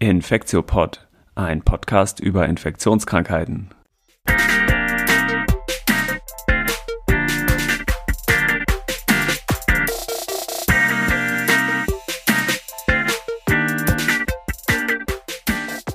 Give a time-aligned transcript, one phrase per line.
[0.00, 3.70] Infektiopod, ein Podcast über Infektionskrankheiten.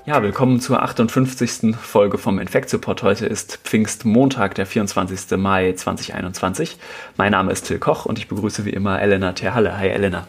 [0.06, 1.74] Ja, willkommen zur 58.
[1.78, 3.04] Folge vom Infektiopod.
[3.04, 5.38] Heute ist Pfingstmontag, der 24.
[5.38, 6.78] Mai 2021.
[7.16, 9.78] Mein Name ist Till Koch und ich begrüße wie immer Elena Terhalle.
[9.78, 10.28] Hi Elena.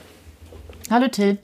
[0.88, 1.38] Hallo Till.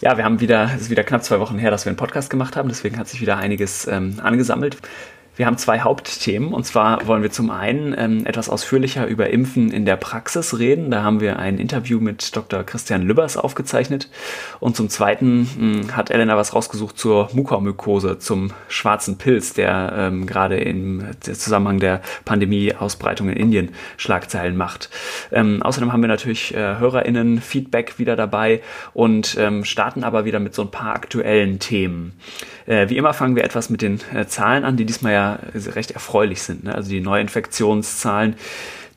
[0.00, 2.28] Ja, wir haben wieder, es ist wieder knapp zwei Wochen her, dass wir einen Podcast
[2.28, 4.76] gemacht haben, deswegen hat sich wieder einiges ähm, angesammelt.
[5.36, 9.72] Wir haben zwei Hauptthemen und zwar wollen wir zum einen ähm, etwas ausführlicher über Impfen
[9.72, 10.92] in der Praxis reden.
[10.92, 12.62] Da haben wir ein Interview mit Dr.
[12.62, 14.08] Christian Lübbers aufgezeichnet
[14.60, 19.92] und zum zweiten mh, hm, hat Elena was rausgesucht zur Mukormykose, zum schwarzen Pilz, der
[19.96, 24.88] ähm, gerade im Zusammenhang der Pandemie-Ausbreitung in Indien Schlagzeilen macht.
[25.32, 28.62] Ähm, außerdem haben wir natürlich äh, HörerInnen-Feedback wieder dabei
[28.92, 32.12] und ähm, starten aber wieder mit so ein paar aktuellen Themen.
[32.66, 35.38] Äh, wie immer fangen wir etwas mit den äh, Zahlen an, die diesmal ja
[35.74, 36.64] recht erfreulich sind.
[36.64, 36.74] Ne?
[36.74, 38.36] Also die Neuinfektionszahlen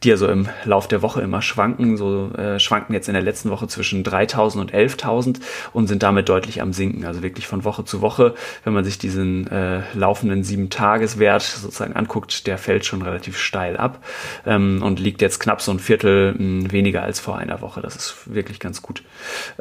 [0.04, 1.98] die ja so im Lauf der Woche immer schwanken.
[1.98, 5.40] So äh, schwanken jetzt in der letzten Woche zwischen 3000 und 11.000
[5.74, 7.06] und sind damit deutlich am Sinken.
[7.06, 12.48] Also wirklich von Woche zu Woche, wenn man sich diesen äh, laufenden sieben-Tages-Wert sozusagen anguckt,
[12.48, 14.04] der fällt schon relativ steil ab
[14.46, 17.82] ähm, und liegt jetzt knapp so ein Viertel mh, hm, weniger als vor einer Woche.
[17.82, 19.04] Das ist wirklich ganz gut.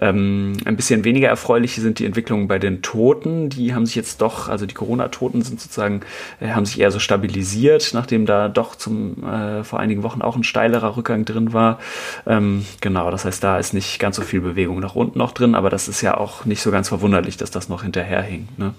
[0.01, 3.49] Ähm, ein bisschen weniger erfreulich sind die Entwicklungen bei den Toten.
[3.49, 6.01] Die haben sich jetzt doch, also die Corona-Toten sind sozusagen,
[6.41, 10.37] äh, haben sich eher so stabilisiert, nachdem da doch zum äh, vor einigen Wochen auch
[10.37, 11.79] ein steilerer Rückgang drin war.
[12.27, 15.55] Ähm, genau, das heißt, da ist nicht ganz so viel Bewegung nach unten noch drin,
[15.55, 18.59] aber das ist ja auch nicht so ganz verwunderlich, dass das noch hinterherhinkt.
[18.59, 18.75] Ne?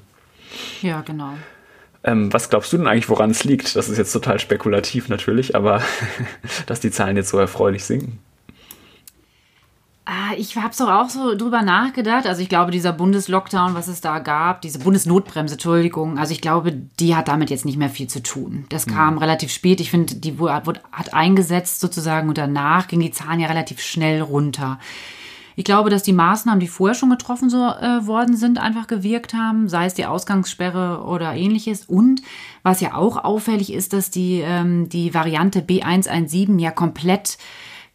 [0.82, 1.34] Ja, genau.
[2.04, 3.76] Ähm, was glaubst du denn eigentlich, woran es liegt?
[3.76, 5.82] Das ist jetzt total spekulativ natürlich, aber
[6.66, 8.20] dass die Zahlen jetzt so erfreulich sinken.
[10.10, 12.28] Ah, ich habe es doch auch so drüber nachgedacht.
[12.28, 16.72] Also ich glaube, dieser Bundeslockdown, was es da gab, diese Bundesnotbremse, Entschuldigung, also ich glaube,
[16.72, 18.64] die hat damit jetzt nicht mehr viel zu tun.
[18.70, 18.92] Das mhm.
[18.92, 19.82] kam relativ spät.
[19.82, 24.22] Ich finde, die wurde, hat eingesetzt sozusagen und danach gingen die Zahlen ja relativ schnell
[24.22, 24.80] runter.
[25.58, 29.34] Ich glaube, dass die Maßnahmen, die vorher schon getroffen so, äh, worden sind, einfach gewirkt
[29.34, 31.84] haben, sei es die Ausgangssperre oder ähnliches.
[31.84, 32.22] Und
[32.64, 37.38] was ja auch auffällig ist, dass die, ähm, die Variante B117 ja komplett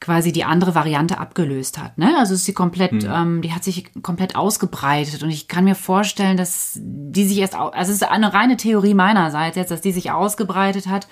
[0.02, 1.96] quasi die andere Variante abgelöst hat.
[1.96, 2.14] Ne?
[2.18, 3.10] Also ist sie komplett, mhm.
[3.10, 7.54] ähm, die hat sich komplett ausgebreitet und ich kann mir vorstellen, dass die sich erst,
[7.54, 11.06] also es ist eine reine Theorie meinerseits jetzt, dass die sich ausgebreitet hat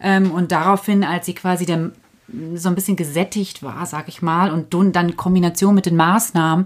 [0.00, 1.92] ähm, und daraufhin, als sie quasi der,
[2.54, 6.64] so ein bisschen gesättigt war, sag ich mal, und dann Kombination mit den Maßnahmen,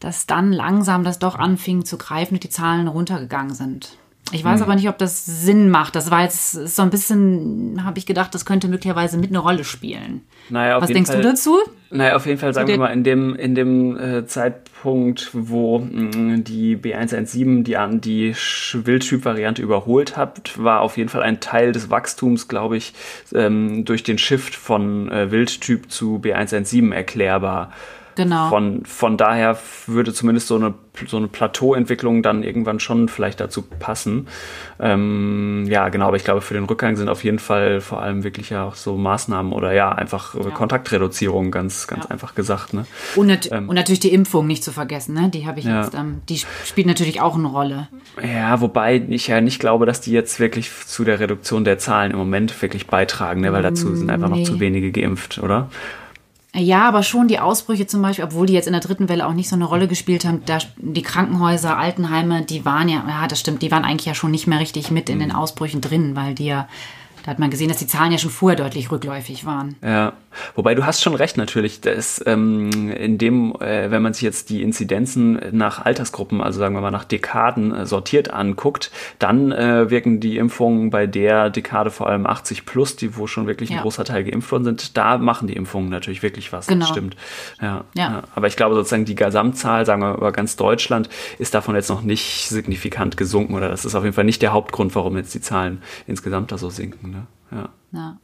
[0.00, 3.98] dass dann langsam das doch anfing zu greifen und die Zahlen runtergegangen sind.
[4.32, 4.62] Ich weiß hm.
[4.64, 5.94] aber nicht, ob das Sinn macht.
[5.94, 9.64] Das war jetzt so ein bisschen, habe ich gedacht, das könnte möglicherweise mit eine Rolle
[9.64, 10.22] spielen.
[10.48, 11.58] Naja, Was denkst Fall, du dazu?
[11.90, 16.16] Naja, auf jeden Fall sagen wir mal, in dem, in dem äh, Zeitpunkt, wo mh,
[16.16, 21.72] mm, die B117 die an die Wildtyp-Variante überholt hat, war auf jeden Fall ein Teil
[21.72, 22.94] des Wachstums, glaube ich,
[23.34, 27.70] ähm, durch den Shift von äh, Wildtyp zu B117 erklärbar.
[28.16, 28.48] Genau.
[28.48, 30.74] Von, von daher würde zumindest so eine,
[31.06, 34.28] so eine Plateauentwicklung dann irgendwann schon vielleicht dazu passen.
[34.78, 38.24] Ähm, ja, genau, aber ich glaube, für den Rückgang sind auf jeden Fall vor allem
[38.24, 40.50] wirklich ja auch so Maßnahmen oder ja, einfach ja.
[40.50, 42.10] Kontaktreduzierung, ganz, ganz ja.
[42.10, 42.74] einfach gesagt.
[42.74, 42.86] Ne?
[43.16, 45.30] Und, nat ähm, und, natürlich die Impfung nicht zu vergessen, ne?
[45.30, 45.82] Die habe ich ja.
[45.82, 47.88] jetzt, ähm, die spielt natürlich auch eine Rolle.
[48.22, 52.12] Ja, wobei ich ja nicht glaube, dass die jetzt wirklich zu der Reduktion der Zahlen
[52.12, 53.52] im Moment wirklich beitragen, ne?
[53.52, 54.40] weil dazu sind einfach nee.
[54.40, 55.68] noch zu wenige geimpft, oder?
[56.56, 59.32] Ja, aber schon die Ausbrüche zum Beispiel, obwohl die jetzt in der dritten Welle auch
[59.32, 63.40] nicht so eine Rolle gespielt haben, da, die Krankenhäuser, Altenheime, die waren ja, ja, das
[63.40, 65.34] stimmt, die waren eigentlich ja schon nicht mehr richtig mit in den mhm.
[65.34, 66.68] Ausbrüchen drin, weil die ja
[67.24, 69.76] da hat man gesehen, dass die Zahlen ja schon vorher deutlich rückläufig waren.
[69.82, 70.12] Ja,
[70.54, 74.50] wobei du hast schon recht natürlich, dass ähm, in dem, äh, wenn man sich jetzt
[74.50, 79.88] die Inzidenzen nach Altersgruppen, also sagen wir mal nach Dekaden äh, sortiert anguckt, dann äh,
[79.88, 83.76] wirken die Impfungen bei der Dekade vor allem 80 plus, die wo schon wirklich ein
[83.76, 83.82] ja.
[83.82, 86.66] großer Teil geimpft worden sind, da machen die Impfungen natürlich wirklich was.
[86.66, 86.80] Genau.
[86.80, 87.16] Das stimmt.
[87.62, 88.02] Ja, ja.
[88.02, 88.22] ja.
[88.34, 91.08] Aber ich glaube sozusagen die Gesamtzahl, sagen wir über ganz Deutschland,
[91.38, 94.52] ist davon jetzt noch nicht signifikant gesunken oder das ist auf jeden Fall nicht der
[94.52, 97.13] Hauptgrund, warum jetzt die Zahlen insgesamt da so sinken.
[97.50, 97.68] Ja.
[97.92, 98.16] ja.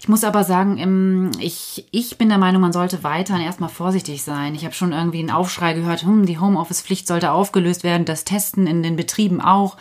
[0.00, 4.54] Ich muss aber sagen, ich, ich bin der Meinung, man sollte weiterhin erstmal vorsichtig sein.
[4.54, 8.66] Ich habe schon irgendwie einen Aufschrei gehört, hm, die Homeoffice-Pflicht sollte aufgelöst werden, das Testen
[8.66, 9.78] in den Betrieben auch.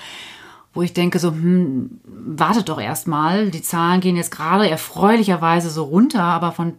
[0.73, 3.51] Wo ich denke, so, hm, wartet doch erstmal.
[3.51, 6.75] Die Zahlen gehen jetzt gerade erfreulicherweise so runter, aber von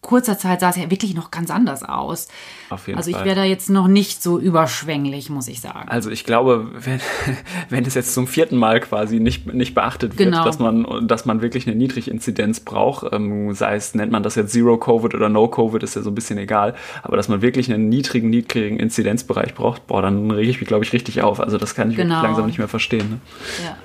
[0.00, 2.28] kurzer Zeit sah es ja wirklich noch ganz anders aus.
[2.70, 5.88] Auf jeden also ich wäre da jetzt noch nicht so überschwänglich, muss ich sagen.
[5.88, 7.00] Also ich glaube, wenn,
[7.68, 10.44] wenn es jetzt zum vierten Mal quasi nicht, nicht beachtet wird, Genau.
[10.44, 14.52] dass man, dass man wirklich eine Niedriginzidenz braucht, ähm, sei es, nennt man das jetzt
[14.52, 17.70] Zero Covid oder No Covid, ist ja so ein bisschen egal, aber dass man wirklich
[17.72, 21.40] einen niedrigen, niedrigen Inzidenzbereich braucht, boah, dann rege ich mich, glaube ich, richtig auf.
[21.40, 22.22] Also das kann ich Genau.
[22.22, 23.08] langsam nicht mehr verstehen.
[23.10, 23.18] Ne?
[23.64, 23.76] Ja.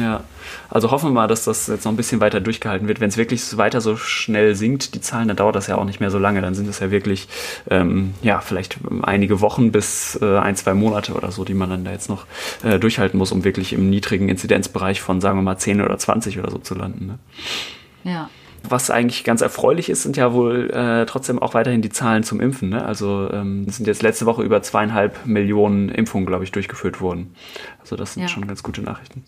[0.00, 0.20] Ja,
[0.70, 3.00] also hoffen wir mal, dass das jetzt noch ein bisschen weiter durchgehalten wird.
[3.00, 6.00] Wenn es wirklich weiter so schnell sinkt, die Zahlen, dann dauert das ja auch nicht
[6.00, 6.40] mehr so lange.
[6.42, 7.28] Dann sind es ja wirklich,
[7.70, 11.84] ähm, ja, vielleicht einige Wochen bis äh, ein, zwei Monate oder so, die man dann
[11.84, 12.26] da jetzt noch
[12.62, 16.38] äh, durchhalten muss, um wirklich im niedrigen Inzidenzbereich von, sagen wir mal, 10 oder 20
[16.38, 17.06] oder so zu landen.
[17.06, 17.18] Ne?
[18.04, 18.30] Ja.
[18.68, 22.40] Was eigentlich ganz erfreulich ist, sind ja wohl äh, trotzdem auch weiterhin die Zahlen zum
[22.40, 22.68] Impfen.
[22.70, 22.84] Ne?
[22.84, 27.34] Also ähm, sind jetzt letzte Woche über zweieinhalb Millionen Impfungen, glaube ich, durchgeführt worden.
[27.80, 28.28] Also das sind Ja.
[28.28, 29.24] schon ganz gute Nachrichten.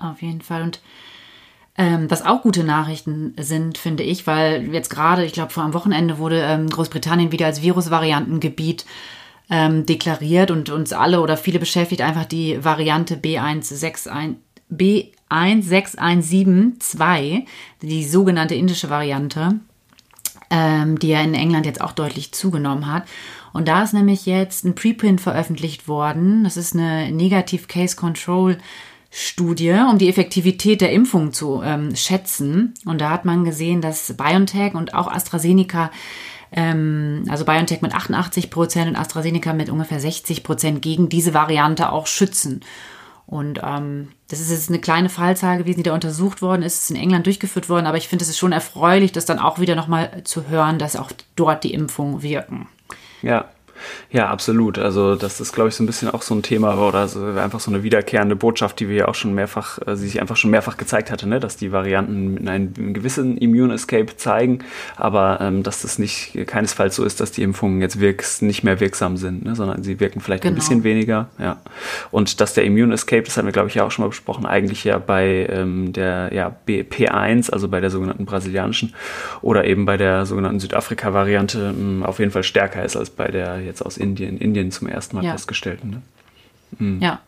[0.00, 0.62] Auf jeden Fall.
[0.62, 0.80] Und
[1.76, 5.74] ähm, was auch gute Nachrichten sind, finde ich, weil jetzt gerade, ich glaube, vor am
[5.74, 8.84] Wochenende wurde ähm, Großbritannien wieder als Virusvariantengebiet
[9.48, 14.36] ähm, deklariert und uns alle oder viele beschäftigt einfach die Variante B161,
[14.72, 17.46] B16172,
[17.82, 19.60] die sogenannte indische Variante
[20.50, 23.04] ähm, die ja in England jetzt auch deutlich zugenommen hat.
[23.52, 26.44] Und da ist nämlich jetzt ein Preprint veröffentlicht worden.
[26.44, 28.58] Das ist eine Negative Case Control
[29.10, 32.74] Studie, um die Effektivität der Impfung zu ähm, schätzen.
[32.84, 35.90] Und da hat man gesehen, dass BioNTech und auch AstraZeneca,
[36.52, 41.90] ähm, also BioNTech mit 88 Prozent und AstraZeneca mit ungefähr 60 Prozent gegen diese Variante
[41.90, 42.60] auch schützen.
[43.26, 46.90] Und ähm, das ist jetzt eine kleine Fallzahl gewesen, die da untersucht worden ist, ist
[46.90, 49.76] in England durchgeführt worden, aber ich finde, es ist schon erfreulich, das dann auch wieder
[49.76, 52.66] nochmal zu hören, dass auch dort die Impfungen wirken.
[53.22, 53.48] Ja.
[54.10, 54.78] Ja, absolut.
[54.78, 57.60] Also das ist, glaube ich, so ein bisschen auch so ein Thema oder so, einfach
[57.60, 60.76] so eine wiederkehrende Botschaft, die wir ja auch schon mehrfach, äh, sich einfach schon mehrfach
[60.76, 61.40] gezeigt hatte, ne?
[61.40, 64.60] dass die Varianten einen, gewissen Immune Escape zeigen,
[64.96, 68.80] aber ähm, dass das nicht keinesfalls so ist, dass die Impfungen jetzt wirks, nicht mehr
[68.80, 69.54] wirksam sind, ne?
[69.54, 70.60] sondern sie wirken vielleicht ein Genau.
[70.60, 71.28] bisschen weniger.
[71.38, 71.58] Ja.
[72.10, 74.46] Und dass der Immune Escape, das haben wir, glaube ich, ja auch schon mal besprochen,
[74.46, 78.94] eigentlich ja bei ähm, der ja, B- P1, also bei der sogenannten brasilianischen
[79.42, 83.58] oder eben bei der sogenannten Südafrika-Variante mh, auf jeden Fall stärker ist als bei der
[83.70, 85.32] jetzt aus Indien, Indien zum ersten Mal Ja.
[85.32, 85.90] festgestellten.
[85.90, 86.98] Ne?
[87.00, 87.20] Ja,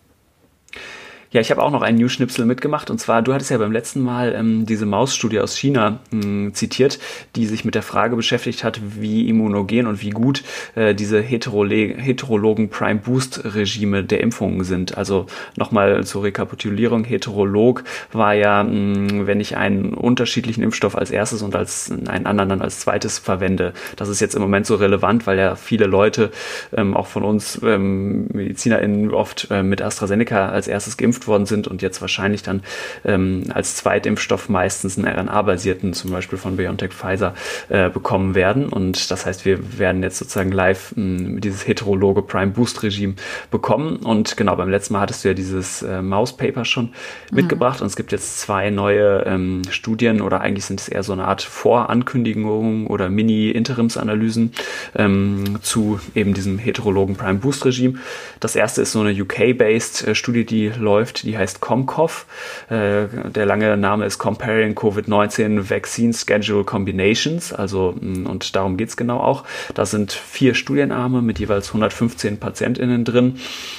[1.33, 2.91] Ja, ich habe auch noch einen News-Schnipsel mitgemacht.
[2.91, 6.99] Und zwar, du hattest ja beim letzten Mal ähm, diese Mausstudie aus China mh, zitiert,
[7.37, 10.45] die sich mit der Frage beschäftigt hat, wie immunogen und wie gut
[10.75, 14.99] äh, diese heterole heterologen Prime-Boost-Regime der Impfungen sind.
[14.99, 15.25] Also
[15.57, 17.05] nochmal zur Rekapitulierung.
[17.05, 22.51] Heterolog war ja, mh, wenn ich einen unterschiedlichen Impfstoff als erstes und als einen anderen
[22.51, 23.73] dann als zweites verwende.
[23.97, 26.31] Das ist jetzt im Moment so relevant, weil ja viele Leute,
[26.77, 31.69] ähm, auch von uns ähm, MedizinerInnen, oft äh, mit AstraZeneca als erstes geimpft worden sind
[31.69, 32.63] und jetzt wahrscheinlich dann
[33.05, 37.35] ähm, als Zweitimpfstoff meistens einen RNA-basierten, zum Beispiel von BioNTech Pfizer,
[37.69, 38.69] äh, bekommen werden.
[38.69, 43.15] Und das heißt, wir werden jetzt sozusagen live mh, dieses heterologe Prime-Boost-Regime
[43.51, 43.97] bekommen.
[43.97, 46.91] Und genau, beim letzten Mal hattest du ja dieses äh, Maus-Paper schon
[47.31, 51.13] mitgebracht und es gibt jetzt zwei neue ähm, Studien oder eigentlich sind es eher so
[51.13, 54.53] eine Art Vorankündigungen oder Mini-Interimsanalysen
[54.97, 57.99] ähm, zu eben diesem heterologen Prime-Boost-Regime.
[58.41, 62.27] Das erste ist so eine UK-based äh, Studie, die läuft, die heißt COMCOV.
[62.69, 67.53] Äh, der lange Name ist Comparing COVID-19 Vaccine Schedule Combinations.
[67.53, 69.45] Also, mh, und darum geht's genau auch.
[69.75, 73.39] Da sind vier Studienarme mit jeweils 115 PatientInnen drin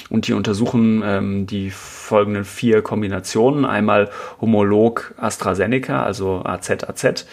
[0.09, 3.65] und die untersuchen ähm, die folgenden vier Kombinationen.
[3.65, 4.09] Einmal
[4.39, 7.25] Homolog AstraZeneca, also AZ-AZ.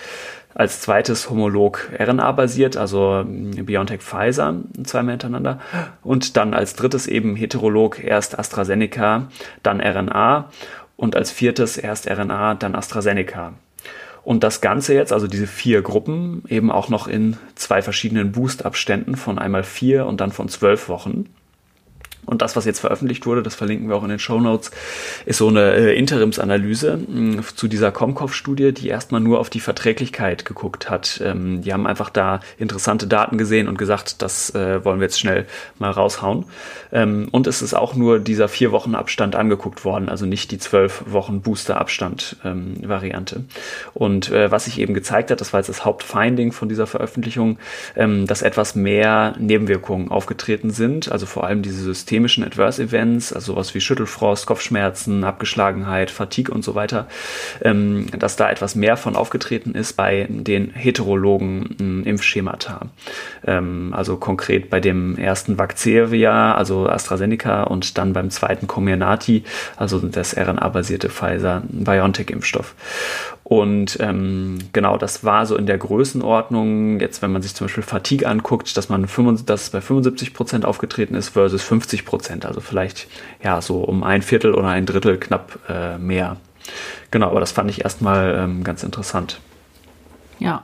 [0.54, 5.60] Als zweites Homolog RNA-basiert, also mm, BioNTech Pfizer, zweimal hintereinander.
[6.02, 9.28] Und dann als drittes eben Heterolog erst AstraZeneca,
[9.62, 10.50] dann RNA.
[10.96, 13.54] Und als viertes erst RNA, dann AstraZeneca.
[14.22, 19.16] Und das Ganze jetzt, also diese vier Gruppen, eben auch noch in zwei verschiedenen Boost-Abständen
[19.16, 21.26] von einmal vier und dann von zwölf Wochen.
[22.26, 24.70] Und das, was jetzt veröffentlicht wurde, das verlinken wir auch in den Show Notes,
[25.26, 30.44] ist so eine äh, Interimsanalyse mh, zu dieser Comcov-Studie, die erstmal nur auf die Verträglichkeit
[30.44, 31.20] geguckt hat.
[31.24, 35.18] Ähm, die haben einfach da interessante Daten gesehen und gesagt, das äh, wollen wir jetzt
[35.18, 35.46] schnell
[35.78, 36.44] mal raushauen.
[36.92, 40.58] Ähm, und es ist auch nur dieser vier Wochen Abstand angeguckt worden, also nicht die
[40.58, 43.44] zwölf Wochen Booster-Abstand-Variante.
[43.94, 47.58] und äh, was sich eben gezeigt hat, das war jetzt das Hauptfinding von dieser Veröffentlichung,
[47.96, 53.52] ähm, dass etwas mehr Nebenwirkungen aufgetreten sind, also vor allem diese systemischen Adverse Events, also
[53.52, 57.06] sowas wie Schüttelfrost, Kopfschmerzen, Abgeschlagenheit, Fatigue und so weiter,
[57.62, 62.88] ähm, dass da etwas mehr von aufgetreten ist bei den heterologen ähm, Impfschemata.
[63.46, 69.44] Ähm, also konkret bei dem ersten Vaxzevria, also AstraZeneca und dann beim zweiten Comirnaty,
[69.76, 72.74] also das RNA-basierte Pfizer-BioNTech-Impfstoff.
[73.50, 77.82] Und ähm, genau, das war so in der Größenordnung, jetzt wenn man sich zum Beispiel
[77.82, 82.46] Fatigue anguckt, dass man 75, dass es bei 75 Prozent aufgetreten ist versus 50 Prozent,
[82.46, 83.08] also vielleicht
[83.42, 86.36] ja so um ein Viertel oder ein Drittel knapp äh, mehr.
[87.10, 89.40] Genau, aber das fand ich erstmal ähm, ganz interessant.
[90.38, 90.62] Ja.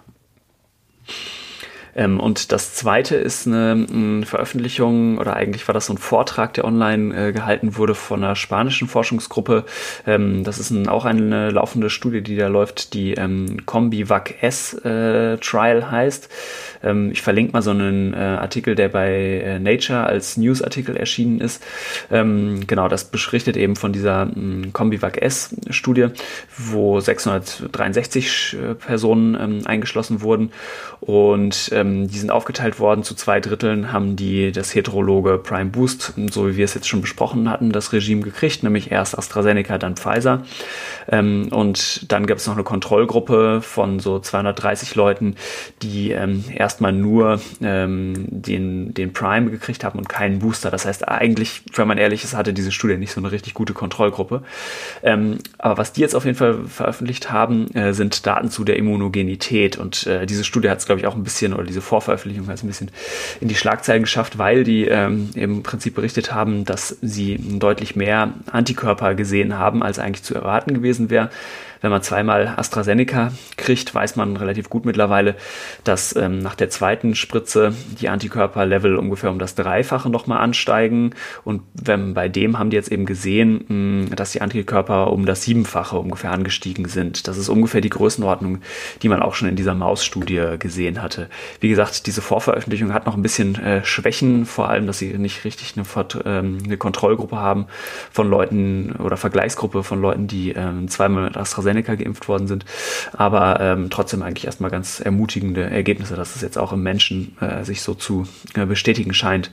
[1.97, 6.53] Ähm, und das zweite ist eine, eine, Veröffentlichung oder eigentlich war das so ein Vortrag,
[6.55, 9.65] der online äh, gehalten wurde von einer spanischen Forschungsgruppe.
[10.07, 14.75] Ähm, das ist ein, auch eine laufende Studie, die da läuft, die ähm, Combivac S
[14.85, 16.29] äh, Trial heißt.
[16.87, 21.41] Ähm, ich verlinke mal so einen äh, Artikel, der bei äh, Nature als Newsartikel erschienen
[21.41, 21.63] ist.
[22.11, 26.09] Ähm, genau, das berichtet eben von dieser ähm, Combivac S Studie,
[26.57, 30.53] wo 663 äh, Personen ähm, eingeschlossen wurden
[31.01, 33.03] und ähm, die sind aufgeteilt worden.
[33.03, 37.01] Zu zwei Dritteln haben die das heterologe Prime Boost, so wie wir es jetzt schon
[37.01, 40.43] besprochen hatten, das Regime gekriegt, nämlich erst AstraZeneca, dann Pfizer.
[41.09, 45.37] Ähm, und dann gab es noch eine Kontrollgruppe von so 230 Leuten,
[45.83, 46.45] die ähm,
[46.77, 50.71] erstmal nur ähm, den, den Prime gekriegt haben und keinen Booster.
[50.71, 53.73] Das heißt, eigentlich, wenn man ehrlich ist, hatte diese Studie nicht so eine richtig gute
[53.73, 54.43] Kontrollgruppe.
[55.03, 58.77] Ähm, aber was die jetzt auf jeden Fall veröffentlicht haben, äh, sind Daten zu der
[58.77, 59.79] Immunogenität.
[59.79, 62.57] Und äh, diese Studie hat es, glaube ich, auch ein bisschen, oder diese Vorveröffentlichung hat
[62.57, 62.91] es ein bisschen
[63.41, 68.35] in die Schlagzeilen geschafft, weil die ähm, im Prinzip berichtet haben, dass sie deutlich mehr
[68.53, 71.31] Antikörper gesehen haben, als eigentlich zu erwarten gewesen wäre.
[71.81, 75.37] Wenn man zweimal AstraZeneca kriegt, weiß man relativ gut mittlerweile,
[75.85, 81.11] dass ähm, nach der zweiten Spritze die Antikörperlevel ungefähr um das Dreifache nochmal ansteigen.
[81.45, 85.27] Und wenn, bei dem haben die jetzt eben gesehen, mh, hm, dass die Antikörper um
[85.27, 87.29] das Siebenfache ungefähr angestiegen sind.
[87.29, 88.61] Das ist ungefähr die Größenordnung,
[89.03, 91.29] die man auch schon in dieser Mausstudie gesehen hatte.
[91.61, 95.45] Wie gesagt, diese Vorveröffentlichung hat noch ein bisschen äh, Schwächen, vor allem, dass sie nicht
[95.45, 95.87] richtig eine,
[96.25, 97.67] ähm, eine Kontrollgruppe haben
[98.11, 102.65] von Leuten oder Vergleichsgruppe von Leuten, die ähm, zweimal mit AstraZeneca AstraZeneca geimpft worden sind.
[103.13, 107.65] Aber ähm, trotzdem eigentlich erstmal ganz ermutigende Ergebnisse, dass es jetzt auch im Menschen äh,
[107.65, 109.51] sich so zu äh, bestätigen scheint,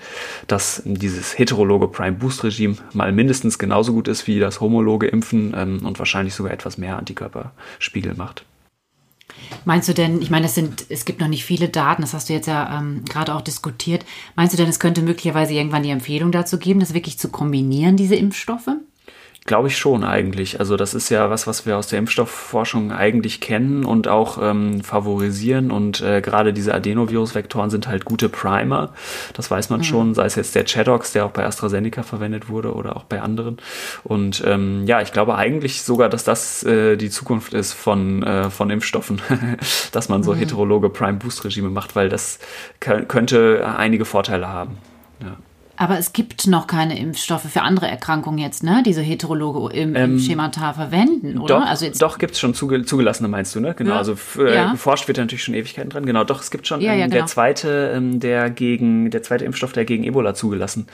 [0.48, 5.54] dass dieses heterologe Prime Boost Regime mal mindestens genauso gut ist wie das homologe Impfen
[5.56, 8.46] ähm, und wahrscheinlich sogar etwas mehr Antikörperspiegel macht.
[9.66, 12.30] Meinst du denn, ich meine, es sind, es gibt noch nicht viele Daten, das hast
[12.30, 14.06] du jetzt ja ähm, gerade auch diskutiert.
[14.36, 17.98] Meinst du denn, es könnte möglicherweise irgendwann die Empfehlung dazu geben, das wirklich zu kombinieren,
[17.98, 18.70] diese Impfstoffe?
[19.46, 20.62] Glaube ich schon eigentlich.
[20.62, 24.82] Also das ist ja was, was wir aus der Impfstoffforschung eigentlich kennen und auch ähm,
[24.82, 25.70] favorisieren.
[25.70, 28.94] Und äh, gerade diese Adenovirus-Vektoren sind halt gute Primer.
[29.34, 29.84] Das weiß man mhm.
[29.84, 33.22] schon, sei es jetzt der Chadox, der auch bei AstraZeneca verwendet wurde oder auch bei
[33.22, 33.58] anderen.
[34.06, 38.50] Und ähm, ja, ich glaube eigentlich sogar, dass das äh, die Zukunft ist von, äh,
[38.50, 39.22] von Impfstoffen,
[39.92, 40.38] dass man so mhm.
[40.38, 42.40] heterologe Prime-Boost-Regime macht, weil das
[42.80, 44.78] könnte einige Vorteile haben.
[45.22, 45.36] Ja.
[45.84, 48.84] Aber es gibt noch keine Impfstoffe für andere Erkrankungen jetzt, ne?
[48.86, 51.60] Diese heterologe im, ähm, Schemata verwenden, oder?
[51.60, 53.74] Doch, also doch gibt es schon zuge zugelassene, meinst du, ne?
[53.78, 53.98] Genau, ja.
[53.98, 54.72] also äh, ja.
[54.72, 56.06] geforscht wird natürlich schon Ewigkeiten dran.
[56.06, 57.16] Genau, doch, es gibt schon ja, ähm, genau.
[57.16, 60.88] der zweite, ähm, der gegen, der zweite Impfstoff, der gegen Ebola zugelassen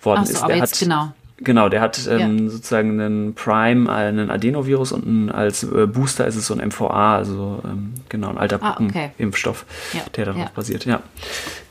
[0.00, 0.42] worden Ach so, ist.
[0.44, 1.12] Aber der jetzt, hat, genau.
[1.38, 2.50] Genau, der hat ähm, ja.
[2.50, 7.16] sozusagen einen Prime, einen Adenovirus und ein, als äh, Booster ist es so ein MVA,
[7.16, 9.10] also ähm, genau ein alter ah, okay.
[9.18, 10.00] Impfstoff, ja.
[10.16, 10.50] der darauf ja.
[10.54, 10.86] basiert.
[10.86, 11.02] Ja,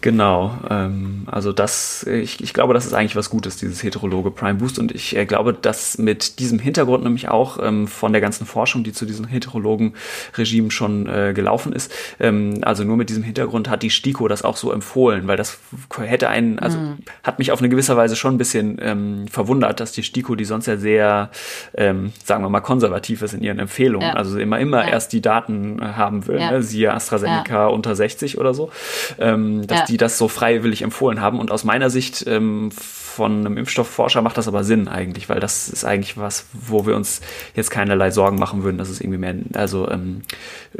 [0.05, 0.55] genau.
[0.69, 4.77] Ähm, also das, ich, ich glaube, das ist eigentlich was Gutes, dieses heterologe Prime Boost.
[4.77, 8.83] Und ich äh, glaube, dass mit diesem Hintergrund nämlich auch ähm, von der ganzen Forschung,
[8.83, 9.95] die zu diesem heterologen
[10.37, 14.43] Regime schon äh, gelaufen ist, ähm, also nur mit diesem Hintergrund hat die STIKO das
[14.43, 15.57] auch so empfohlen, weil das
[15.97, 16.97] hätte einen, also mhm.
[17.23, 20.45] hat mich auf eine gewisse Weise schon ein bisschen ähm, verwundert dass die STIKO, die
[20.45, 21.31] sonst ja sehr,
[21.73, 24.13] ähm, sagen wir mal, konservativ ist in ihren Empfehlungen, ja.
[24.13, 24.91] also immer, immer ja.
[24.91, 26.51] erst die Daten haben will, ja.
[26.51, 26.61] ne?
[26.61, 28.69] siehe AstraZeneca unter 60 oder so,
[29.17, 31.39] ähm, dass die das so freiwillig empfohlen haben.
[31.39, 35.69] Und aus meiner Sicht ähm, von einem Impfstoffforscher macht das aber Sinn eigentlich, weil das
[35.69, 37.21] ist eigentlich was, wo wir uns
[37.55, 40.21] jetzt keinerlei Sorgen machen würden, dass es irgendwie mehr, also ähm,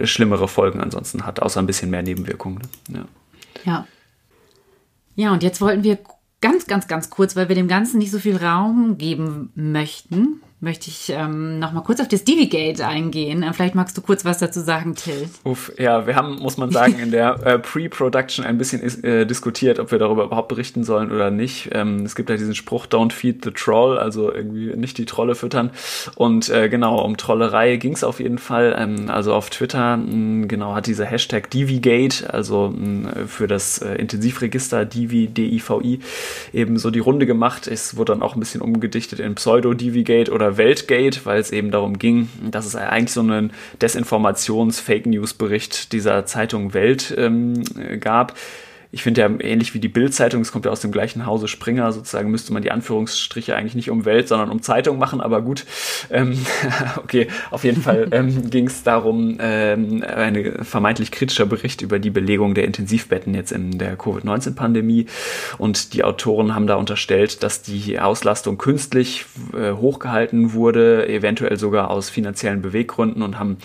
[0.04, 2.62] schlimmere Folgen ansonsten hat, außer ein bisschen mehr Nebenwirkungen.
[2.90, 3.06] Ne?
[3.64, 3.72] Ja.
[3.72, 3.88] ja.
[5.18, 5.98] Ja, und jetzt wollten wir
[6.42, 10.90] ganz, ganz, ganz kurz, weil wir dem Ganzen nicht so viel Raum geben möchten, möchte
[10.90, 13.44] ich ähm, noch mal kurz auf das Divigate eingehen.
[13.44, 15.30] Äh, vielleicht magst du kurz was dazu sagen, Till.
[15.44, 19.80] Uff, ja, wir haben, muss man sagen, in der äh, Pre-Production ein bisschen äh, diskutiert,
[19.80, 21.70] ob wir darüber überhaupt berichten sollen oder nicht.
[21.74, 25.36] Ähm, es gibt ja diesen Spruch, don't feed the troll, also irgendwie nicht die Trolle
[25.36, 25.72] füttern.
[26.16, 28.76] Und äh, genau, um Trollerei ging es auf jeden Fall.
[28.78, 33.96] Ähm, also auf Twitter, mh, genau, hat dieser Hashtag Divigate, also mh, für das äh,
[33.96, 36.00] Intensivregister Divi, D-I-V-I,
[36.54, 37.68] eben so die Runde gemacht.
[37.68, 41.72] Es wurde dann auch ein bisschen umgedichtet in Pseudo-Divigate oder oder Weltgate, weil es eben
[41.72, 47.64] darum ging, dass es eigentlich so einen Desinformations-Fake-News-Bericht dieser Zeitung Welt ähm,
[48.00, 48.36] gab
[48.92, 51.92] ich finde ja ähnlich wie die Bild-Zeitung, es kommt ja aus dem gleichen Hause Springer,
[51.92, 55.66] sozusagen müsste man die Anführungsstriche eigentlich nicht um Welt, sondern um Zeitung machen, aber gut.
[56.10, 56.38] Ähm,
[56.98, 62.10] okay, auf jeden Fall ähm, ging es darum, ähm, ein vermeintlich kritischer Bericht über die
[62.10, 65.08] Belegung der Intensivbetten jetzt in der Covid-19-Pandemie.
[65.58, 71.90] Und die Autoren haben da unterstellt, dass die Auslastung künstlich äh, hochgehalten wurde, eventuell sogar
[71.92, 73.58] aus finanziellen Beweggründen und haben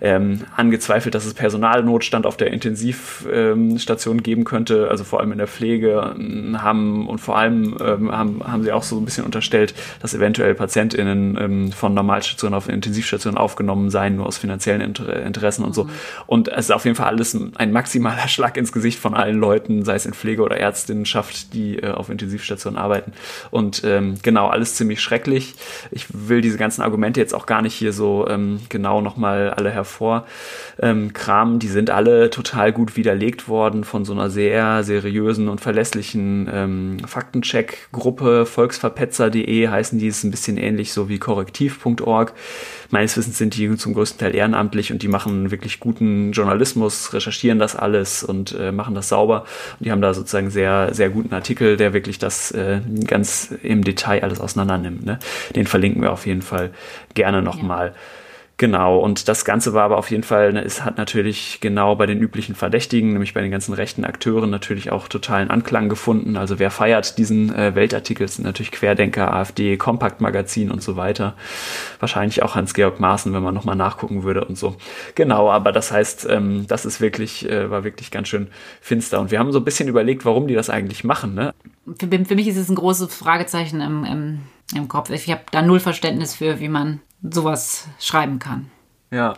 [0.00, 5.38] ähm, angezweifelt, dass es Personalnotstand auf der Intensivstation ähm, geben könnte, also vor allem in
[5.38, 9.24] der Pflege, ähm, haben und vor allem ähm, haben, haben sie auch so ein bisschen
[9.24, 15.64] unterstellt, dass eventuell PatientInnen von Normalstationen auf Intensivstationen aufgenommen seien, nur aus finanziellen Inter Interessen
[15.64, 15.84] und so.
[15.84, 15.90] Mhm.
[16.26, 19.84] Und es ist auf jeden Fall alles ein maximaler Schlag ins Gesicht von allen Leuten,
[19.84, 23.12] sei es in Pflege oder Ärztinnenschaft, die äh, auf Intensivstationen arbeiten.
[23.50, 25.54] Und ähm, genau, alles ziemlich schrecklich.
[25.90, 29.70] Ich will diese ganzen Argumente jetzt auch gar nicht hier so ähm, genau nochmal alle
[29.70, 30.26] hervorheben vor.
[30.80, 35.60] Ähm, Kram, die sind alle total gut widerlegt worden von so einer sehr seriösen und
[35.60, 38.46] verlässlichen ähm, Faktencheck-Gruppe.
[38.46, 42.32] Volksverpetzer.de heißen die, ist ein bisschen ähnlich so wie korrektiv.org.
[42.90, 47.58] Meines Wissens sind die zum größten Teil ehrenamtlich und die machen wirklich guten Journalismus, recherchieren
[47.58, 49.44] das alles und äh, machen das sauber.
[49.78, 53.84] Und die haben da sozusagen sehr, sehr guten Artikel, der wirklich das äh, ganz im
[53.84, 55.04] Detail alles auseinander nimmt.
[55.04, 55.18] Ne?
[55.54, 56.70] Den verlinken wir auf jeden Fall
[57.14, 57.88] gerne nochmal.
[57.88, 57.94] Ja.
[58.60, 62.04] Genau, und das Ganze war aber auf jeden Fall, ne, es hat natürlich genau bei
[62.04, 66.36] den üblichen Verdächtigen, nämlich bei den ganzen rechten Akteuren natürlich auch totalen Anklang gefunden.
[66.36, 71.36] Also wer feiert diesen äh, Weltartikel, sind natürlich Querdenker, AfD, Kompaktmagazin und so weiter.
[72.00, 74.76] Wahrscheinlich auch Hans-Georg Maaßen, wenn man nochmal nachgucken würde und so.
[75.14, 78.48] Genau, aber das heißt, ähm, das ist wirklich, äh, war wirklich ganz schön
[78.82, 79.20] finster.
[79.20, 81.32] Und wir haben so ein bisschen überlegt, warum die das eigentlich machen.
[81.32, 81.54] Ne?
[81.98, 84.38] Für, für mich ist es ein großes Fragezeichen im, im,
[84.76, 85.08] im Kopf.
[85.08, 88.70] Ich habe da null Verständnis für, wie man sowas schreiben kann.
[89.12, 89.34] Ja,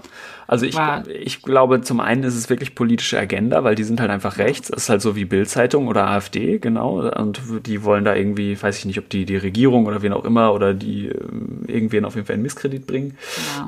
[0.47, 0.77] also ich,
[1.09, 4.69] ich glaube, zum einen ist es wirklich politische Agenda, weil die sind halt einfach rechts.
[4.69, 7.09] Es ist halt so wie Bild-Zeitung oder AfD, genau.
[7.11, 10.27] Und die wollen da irgendwie, weiß ich nicht, ob die die Regierung oder wen auch
[10.27, 11.15] immer oder die äh,
[11.69, 13.17] irgendwen auf jeden Fall in Misskredit bringen.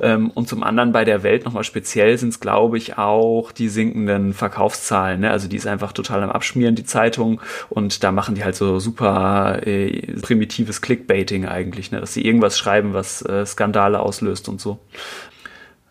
[0.02, 0.14] Ja.
[0.14, 3.70] Ähm, und zum anderen bei der Welt nochmal speziell sind es, glaube ich, auch die
[3.70, 5.20] sinkenden Verkaufszahlen.
[5.20, 5.30] Ne?
[5.30, 7.40] Also die ist einfach total am Abschmieren, die Zeitung.
[7.70, 12.00] Und da machen die halt so super äh, primitives Clickbaiting eigentlich, ne?
[12.00, 14.78] dass sie irgendwas schreiben, was äh, Skandale auslöst und so.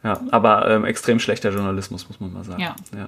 [0.03, 2.61] Ja, aber ähm, extrem schlechter Journalismus, muss man mal sagen.
[2.61, 2.75] Ja.
[2.95, 3.07] ja.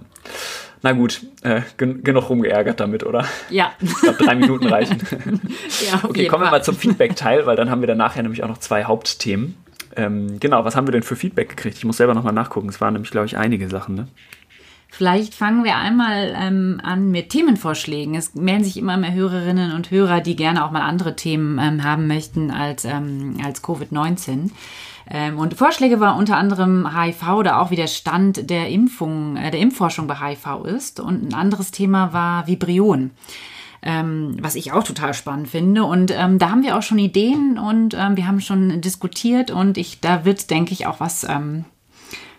[0.82, 3.25] Na gut, äh, gen genug rumgeärgert damit, oder?
[3.50, 3.74] Ja.
[3.82, 5.02] Ich glaube, drei Minuten reichen.
[5.86, 8.48] ja, okay, kommen wir mal zum Feedback-Teil, weil dann haben wir danach ja nämlich auch
[8.48, 9.58] noch zwei Hauptthemen.
[9.98, 11.77] Ähm, genau, was haben wir denn für Feedback gekriegt?
[11.77, 12.70] Ich muss selber nochmal nachgucken.
[12.70, 14.08] Es waren nämlich, glaube ich, einige Sachen, ne?
[14.98, 18.16] Vielleicht fangen wir einmal ähm, an mit Themenvorschlägen.
[18.16, 21.84] Es melden sich immer mehr Hörerinnen und Hörer, die gerne auch mal andere Themen ähm,
[21.84, 24.51] haben möchten als, ähm, als Covid-19.
[25.12, 29.51] Ähm, und Vorschläge war unter anderem HIV oder auch wie der Stand der Impfung, äh,
[29.51, 31.01] der Impfforschung bei HIV ist.
[31.01, 33.12] Und ein anderes Thema war Vibrion.
[33.81, 35.84] Ähm, was ich auch total spannend finde.
[35.84, 40.00] Und ähm, da haben wir auch schon Ideen und wir haben schon diskutiert und ich,
[40.00, 41.27] da wird, denke ich, auch was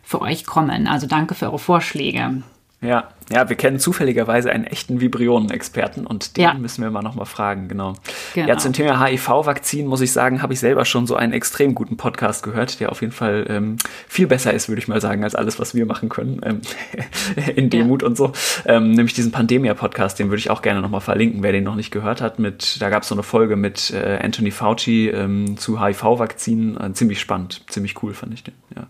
[0.06, 0.86] für euch kommen.
[0.86, 2.42] Also danke für eure Vorschläge.
[2.80, 6.54] Ja, ja, wir kennen zufälligerweise einen echten Vibrionen-Experten und den ja.
[6.54, 7.94] müssen wir mal nochmal fragen, genau.
[8.34, 8.48] genau.
[8.48, 11.96] Ja, zum Thema HIV-Vakzin muss ich sagen, habe ich selber schon so einen extrem guten
[11.96, 15.34] Podcast gehört, der auf jeden Fall ähm, viel besser ist, würde ich mal sagen, als
[15.34, 16.60] alles, was wir machen können, ähm,
[17.56, 18.08] in Demut ja.
[18.08, 18.32] und so.
[18.66, 21.90] Ähm, nämlich diesen Pandemia-Podcast, den würde ich auch gerne nochmal verlinken, wer den noch nicht
[21.90, 22.38] gehört hat.
[22.38, 26.92] Mit, da gab es so eine Folge mit äh, Anthony Fauci ähm, zu HIV-Vakzinen, äh,
[26.92, 28.86] ziemlich spannend, ziemlich cool fand ich den, ja.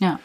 [0.00, 0.18] Ja.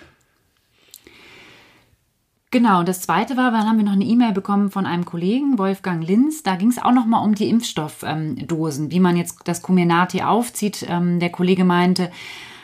[2.58, 5.60] Genau, und das zweite war, dann haben wir noch eine E-Mail bekommen von einem Kollegen,
[5.60, 6.42] Wolfgang Linz.
[6.42, 10.84] Da ging es auch nochmal um die Impfstoffdosen, ähm, wie man jetzt das Comirnaty aufzieht.
[10.90, 12.10] Ähm, der Kollege meinte,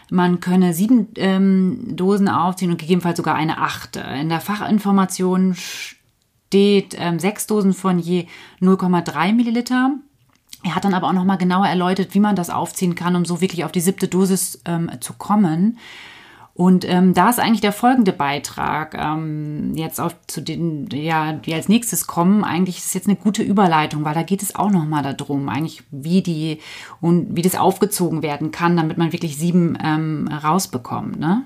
[0.09, 3.99] man könne sieben ähm, Dosen aufziehen und gegebenenfalls sogar eine achte.
[3.99, 8.25] In der Fachinformation steht ähm, sechs Dosen von je
[8.61, 9.91] 0,3 Milliliter.
[10.63, 13.41] Er hat dann aber auch nochmal genauer erläutert, wie man das aufziehen kann, um so
[13.41, 15.77] wirklich auf die siebte Dosis ähm, zu kommen.
[16.55, 21.53] Und ähm, da ist eigentlich der folgende Beitrag ähm, jetzt auch zu den, ja, die
[21.53, 22.43] als nächstes kommen.
[22.43, 26.21] Eigentlich ist jetzt eine gute Überleitung, weil da geht es auch nochmal darum, eigentlich wie
[26.21, 26.59] die
[27.01, 31.19] und wie das aufgezogen werden kann, damit man wirklich sieben ähm, rausbekommt.
[31.19, 31.43] Ne?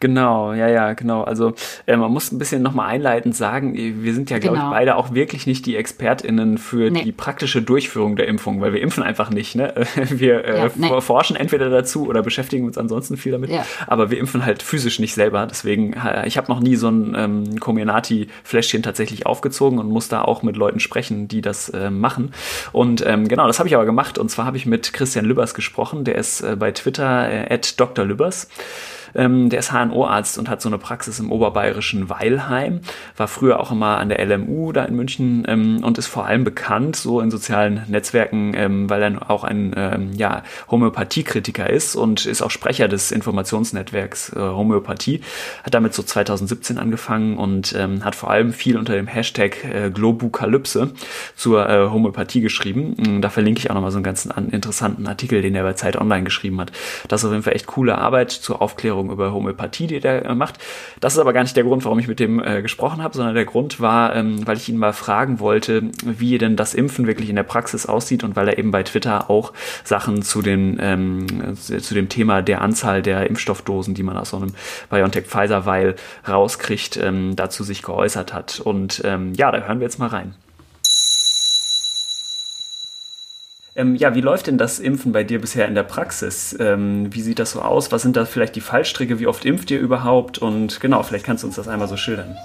[0.00, 1.22] Genau, ja, ja, genau.
[1.22, 1.54] Also
[1.86, 4.68] äh, man muss ein bisschen nochmal einleitend sagen, wir sind ja, glaube genau.
[4.68, 7.02] ich, beide auch wirklich nicht die ExpertInnen für nee.
[7.02, 9.54] die praktische Durchführung der Impfung, weil wir impfen einfach nicht.
[9.54, 9.72] Ne?
[10.16, 11.00] Wir äh, ja, nee.
[11.00, 13.64] forschen entweder dazu oder beschäftigen uns ansonsten viel damit, ja.
[13.86, 15.46] aber wir impfen halt physisch nicht selber.
[15.46, 20.22] Deswegen, äh, ich habe noch nie so ein ähm, Comirnaty-Fläschchen tatsächlich aufgezogen und muss da
[20.22, 22.32] auch mit Leuten sprechen, die das äh, machen.
[22.72, 24.18] Und ähm, genau, das habe ich aber gemacht.
[24.18, 27.78] Und zwar habe ich mit Christian Lübbers gesprochen, der ist äh, bei Twitter äh, at
[27.80, 28.04] Dr.
[28.04, 28.48] Lübbers.
[29.16, 32.80] Ähm, der ist HNO-Arzt und hat so eine Praxis im oberbayerischen Weilheim,
[33.16, 36.44] war früher auch immer an der LMU da in München ähm, und ist vor allem
[36.44, 42.26] bekannt so in sozialen Netzwerken, ähm, weil er auch ein ähm, ja, Homöopathiekritiker ist und
[42.26, 45.20] ist auch Sprecher des Informationsnetzwerks äh, Homöopathie,
[45.62, 49.90] hat damit so 2017 angefangen und ähm, hat vor allem viel unter dem Hashtag äh,
[49.90, 50.92] Globukalypse
[51.34, 53.20] zur äh, Homöopathie geschrieben.
[53.20, 56.24] Da verlinke ich auch nochmal so einen ganz interessanten Artikel, den er bei Zeit Online
[56.24, 56.72] geschrieben hat.
[57.08, 60.34] Das ist auf jeden Fall echt coole Arbeit zur Aufklärung über Homöopathie, die der äh,
[60.34, 60.58] macht.
[61.00, 63.34] Das ist aber gar nicht der Grund, warum ich mit dem äh, gesprochen habe, sondern
[63.34, 67.28] der Grund war, ähm, weil ich ihn mal fragen wollte, wie denn das Impfen wirklich
[67.28, 69.52] in der Praxis aussieht und weil er eben bei Twitter auch
[69.84, 74.36] Sachen zu, den, ähm, zu dem Thema der Anzahl der Impfstoffdosen, die man aus so
[74.36, 74.54] einem
[74.90, 75.96] BioNTech-Pfizer-Weil
[76.28, 78.60] rauskriegt, ähm, dazu sich geäußert hat.
[78.60, 80.34] Und ähm, ja, da hören wir jetzt mal rein.
[83.76, 86.56] Ähm, ja, wie läuft denn das Impfen bei dir bisher in der Praxis?
[86.58, 87.92] Ähm, wie sieht das so aus?
[87.92, 89.20] Was sind da vielleicht die Fallstricke?
[89.20, 90.38] Wie oft impft ihr überhaupt?
[90.38, 92.36] Und genau, vielleicht kannst du uns das einmal so schildern.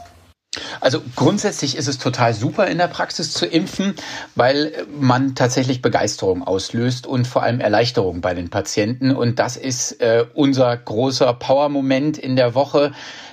[0.82, 3.96] Also grundsätzlich ist es total super in der Praxis zu impfen,
[4.36, 9.16] weil man tatsächlich Begeisterung auslöst und vor allem Erleichterung bei den Patienten.
[9.16, 12.92] Und das ist äh, unser großer Power-Moment in der Woche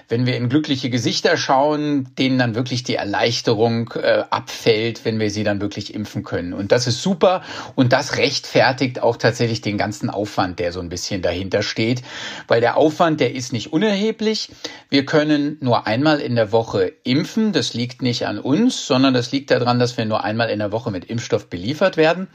[0.08, 5.30] wenn wir in glückliche Gesichter schauen, denen dann wirklich die Erleichterung äh, abfällt, wenn wir
[5.30, 6.54] sie dann wirklich impfen können.
[6.54, 7.42] Und das ist super
[7.74, 12.02] und das rechtfertigt auch tatsächlich den ganzen Aufwand, der so ein bisschen dahinter steht,
[12.48, 14.50] weil der Aufwand, der ist nicht unerheblich.
[14.88, 17.52] Wir können nur einmal in der Woche impfen.
[17.52, 20.72] Das liegt nicht an uns, sondern das liegt daran, dass wir nur einmal in der
[20.72, 22.28] Woche mit Impfstoff beliefert werden.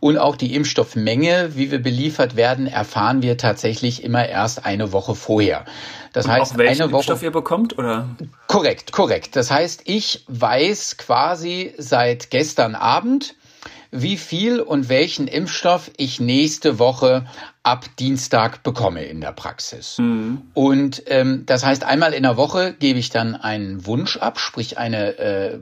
[0.00, 5.14] Und auch die Impfstoffmenge, wie wir beliefert werden, erfahren wir tatsächlich immer erst eine Woche
[5.14, 5.64] vorher.
[6.12, 6.96] Das und heißt, eine Woche.
[6.96, 8.08] Impfstoff ihr bekommt, oder?
[8.46, 9.36] Korrekt, korrekt.
[9.36, 13.34] Das heißt, ich weiß quasi seit gestern Abend,
[13.92, 17.26] wie viel und welchen Impfstoff ich nächste Woche
[17.62, 19.98] ab Dienstag bekomme in der Praxis.
[19.98, 20.42] Mhm.
[20.54, 24.78] Und ähm, das heißt, einmal in der Woche gebe ich dann einen Wunsch ab, sprich
[24.78, 25.58] eine äh,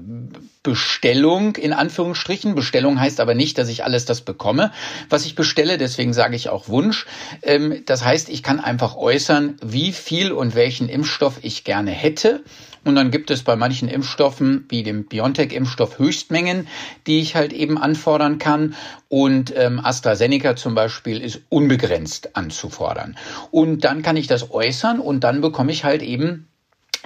[0.62, 2.54] Bestellung in Anführungsstrichen.
[2.54, 4.72] Bestellung heißt aber nicht, dass ich alles das bekomme,
[5.10, 5.76] was ich bestelle.
[5.76, 7.06] Deswegen sage ich auch Wunsch.
[7.42, 12.44] Ähm, das heißt, ich kann einfach äußern, wie viel und welchen Impfstoff ich gerne hätte.
[12.84, 16.66] Und dann gibt es bei manchen Impfstoffen, wie dem BioNTech-Impfstoff, Höchstmengen,
[17.06, 18.74] die ich halt eben anfordern kann.
[19.08, 23.16] Und ähm, AstraZeneca zum Beispiel ist unbegrenzt anzufordern.
[23.50, 26.48] Und dann kann ich das äußern und dann bekomme ich halt eben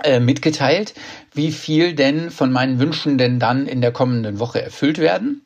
[0.03, 0.95] äh, mitgeteilt,
[1.33, 5.43] wie viel denn von meinen Wünschen denn dann in der kommenden Woche erfüllt werden.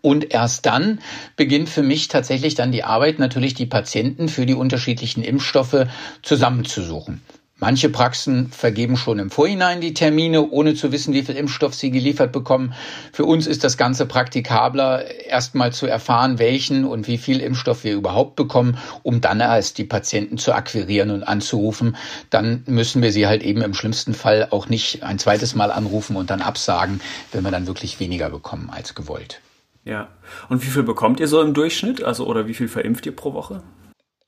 [0.00, 1.00] Und erst dann
[1.36, 5.86] beginnt für mich tatsächlich dann die Arbeit, natürlich die Patienten für die unterschiedlichen Impfstoffe
[6.22, 7.22] zusammenzusuchen.
[7.62, 11.92] Manche Praxen vergeben schon im Vorhinein die Termine, ohne zu wissen, wie viel Impfstoff sie
[11.92, 12.74] geliefert bekommen.
[13.12, 17.94] Für uns ist das Ganze praktikabler, erstmal zu erfahren, welchen und wie viel Impfstoff wir
[17.94, 21.96] überhaupt bekommen, um dann erst die Patienten zu akquirieren und anzurufen.
[22.30, 26.16] Dann müssen wir sie halt eben im schlimmsten Fall auch nicht ein zweites Mal anrufen
[26.16, 29.40] und dann absagen, wenn wir dann wirklich weniger bekommen als gewollt.
[29.84, 30.08] Ja.
[30.48, 32.02] Und wie viel bekommt ihr so im Durchschnitt?
[32.02, 33.62] Also, oder wie viel verimpft ihr pro Woche?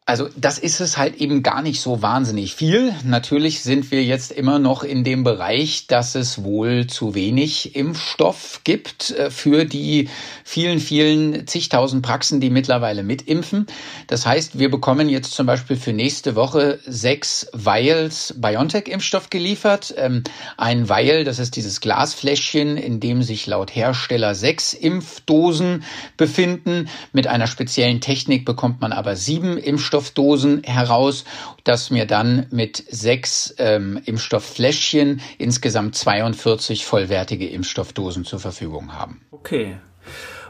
[0.06, 2.94] Also das ist es halt eben gar nicht so wahnsinnig viel.
[3.04, 8.60] Natürlich sind wir jetzt immer noch in dem Bereich, dass es wohl zu wenig Impfstoff
[8.64, 10.10] gibt äh, für die
[10.44, 13.66] vielen, vielen zigtausend Praxen, die mittlerweile mitimpfen.
[14.06, 19.94] Das heißt, wir bekommen jetzt zum Beispiel für nächste Woche sechs Vials BioNTech-Impfstoff geliefert.
[19.96, 20.22] Ähm,
[20.58, 25.82] ein Vial, das ist dieses Glasfläschchen, in dem sich laut Hersteller sechs Impfdosen
[26.18, 26.90] befinden.
[27.14, 31.24] Mit einer speziellen Technik bekommt man aber sieben Impfstoffe Impfstoffdosen heraus,
[31.62, 39.20] dass mir dann mit sechs ähm, Impfstofffläschchen insgesamt 42 vollwertige Impfstoffdosen zur Verfügung haben.
[39.30, 39.76] Okay.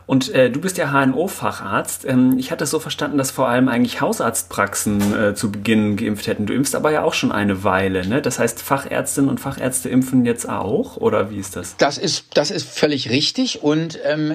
[0.06, 2.06] Und äh, du bist ja HNO-Facharzt.
[2.06, 6.26] Ähm, ich hatte es so verstanden, dass vor allem eigentlich Hausarztpraxen äh, zu Beginn geimpft
[6.26, 6.46] hätten.
[6.46, 8.20] Du impfst aber ja auch schon eine Weile, ne?
[8.20, 11.76] Das heißt, Fachärztinnen und Fachärzte impfen jetzt auch, oder wie ist das?
[11.78, 14.34] Das ist, das ist völlig richtig und ähm,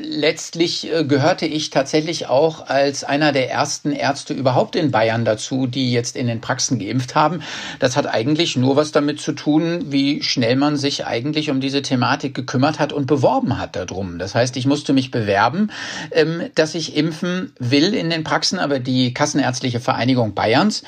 [0.00, 5.66] letztlich äh, gehörte ich tatsächlich auch als einer der ersten Ärzte überhaupt in Bayern dazu,
[5.66, 7.42] die jetzt in den Praxen geimpft haben.
[7.78, 11.82] Das hat eigentlich nur was damit zu tun, wie schnell man sich eigentlich um diese
[11.82, 14.18] Thematik gekümmert hat und beworben hat darum.
[14.18, 15.70] Das heißt, ich musste mich bewerben,
[16.10, 20.82] ähm, dass ich impfen will in den Praxen, aber die Kassenärztliche Vereinigung Bayerns,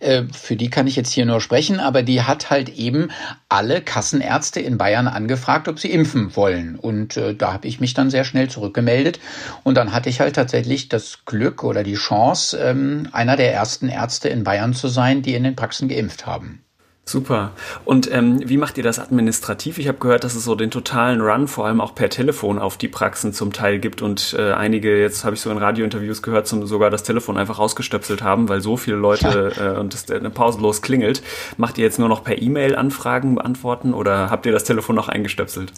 [0.00, 3.08] äh, für die kann ich jetzt hier nur sprechen, aber die hat halt eben
[3.48, 6.76] alle Kassenärzte in Bayern angefragt, ob sie impfen wollen.
[6.76, 9.20] Und äh, da habe ich mich dann sehr schnell zurückgemeldet.
[9.64, 13.88] Und dann hatte ich halt tatsächlich das Glück oder die Chance, ähm, einer der ersten
[13.88, 16.62] Ärzte in Bayern zu sein, die in den Praxen geimpft haben.
[17.08, 17.52] Super.
[17.84, 19.78] Und ähm, wie macht ihr das administrativ?
[19.78, 22.78] Ich habe gehört, dass es so den totalen Run vor allem auch per Telefon auf
[22.78, 26.48] die Praxen zum Teil gibt und äh, einige, jetzt habe ich so in Radiointerviews gehört,
[26.48, 29.74] zum, sogar das Telefon einfach ausgestöpselt haben, weil so viele Leute ja.
[29.74, 31.22] äh, und es äh, pausenlos klingelt.
[31.58, 35.08] Macht ihr jetzt nur noch per E-Mail Anfragen beantworten oder habt ihr das Telefon noch
[35.08, 35.72] eingestöpselt?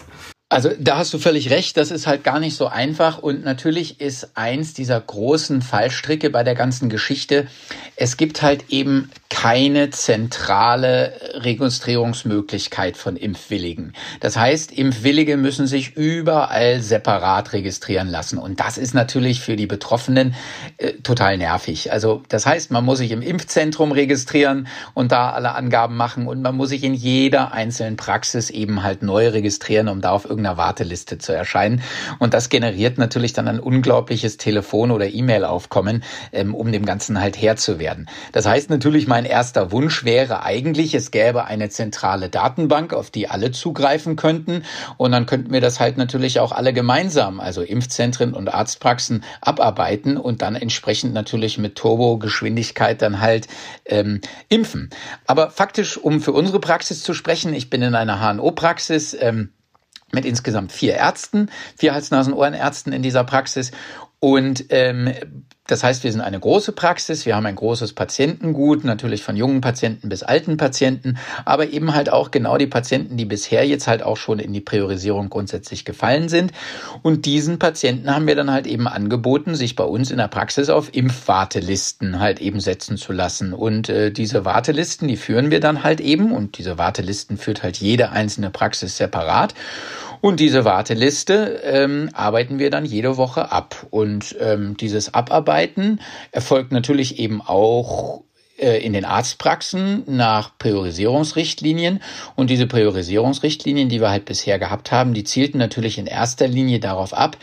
[0.50, 4.00] Also da hast du völlig recht, das ist halt gar nicht so einfach und natürlich
[4.00, 7.48] ist eins dieser großen Fallstricke bei der ganzen Geschichte,
[7.96, 13.92] es gibt halt eben keine zentrale Registrierungsmöglichkeit von Impfwilligen.
[14.20, 19.66] Das heißt, Impfwillige müssen sich überall separat registrieren lassen und das ist natürlich für die
[19.66, 20.34] Betroffenen
[20.78, 21.92] äh, total nervig.
[21.92, 26.40] Also das heißt, man muss sich im Impfzentrum registrieren und da alle Angaben machen und
[26.40, 30.56] man muss sich in jeder einzelnen Praxis eben halt neu registrieren, um da auf irgendeiner
[30.56, 31.82] Warteliste zu erscheinen.
[32.18, 37.40] Und das generiert natürlich dann ein unglaubliches Telefon- oder E-Mail-Aufkommen, ähm, um dem Ganzen halt
[37.40, 38.08] Herr zu werden.
[38.32, 43.28] Das heißt natürlich, mein erster Wunsch wäre eigentlich, es gäbe eine zentrale Datenbank, auf die
[43.28, 44.62] alle zugreifen könnten.
[44.96, 50.16] Und dann könnten wir das halt natürlich auch alle gemeinsam, also Impfzentren und Arztpraxen, abarbeiten
[50.16, 53.48] und dann entsprechend natürlich mit Turbogeschwindigkeit dann halt
[53.86, 54.90] ähm, impfen.
[55.26, 59.16] Aber faktisch, um für unsere Praxis zu sprechen, ich bin in einer HNO-Praxis.
[59.20, 59.50] Ähm,
[60.12, 63.72] mit insgesamt vier Ärzten, vier Hals-Nasen-Ohrenärzten in dieser Praxis.
[64.20, 65.12] Und ähm,
[65.68, 69.60] das heißt, wir sind eine große Praxis, wir haben ein großes Patientengut, natürlich von jungen
[69.60, 74.02] Patienten bis alten Patienten, aber eben halt auch genau die Patienten, die bisher jetzt halt
[74.02, 76.52] auch schon in die Priorisierung grundsätzlich gefallen sind.
[77.02, 80.70] Und diesen Patienten haben wir dann halt eben angeboten, sich bei uns in der Praxis
[80.70, 83.52] auf Impfwartelisten halt eben setzen zu lassen.
[83.52, 87.76] Und äh, diese Wartelisten, die führen wir dann halt eben und diese Wartelisten führt halt
[87.76, 89.52] jede einzelne Praxis separat.
[90.20, 93.86] Und diese Warteliste ähm, arbeiten wir dann jede Woche ab.
[93.90, 96.00] Und ähm, dieses Abarbeiten
[96.32, 98.22] erfolgt natürlich eben auch
[98.58, 102.00] äh, in den Arztpraxen nach Priorisierungsrichtlinien.
[102.34, 106.80] Und diese Priorisierungsrichtlinien, die wir halt bisher gehabt haben, die zielten natürlich in erster Linie
[106.80, 107.36] darauf ab,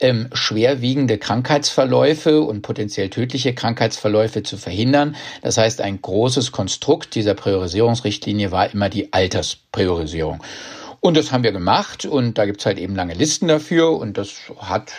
[0.00, 5.14] ähm, schwerwiegende Krankheitsverläufe und potenziell tödliche Krankheitsverläufe zu verhindern.
[5.42, 10.42] Das heißt, ein großes Konstrukt dieser Priorisierungsrichtlinie war immer die Alterspriorisierung.
[11.04, 14.34] Und das haben wir gemacht und da gibt's halt eben lange Listen dafür und das
[14.60, 14.92] hat,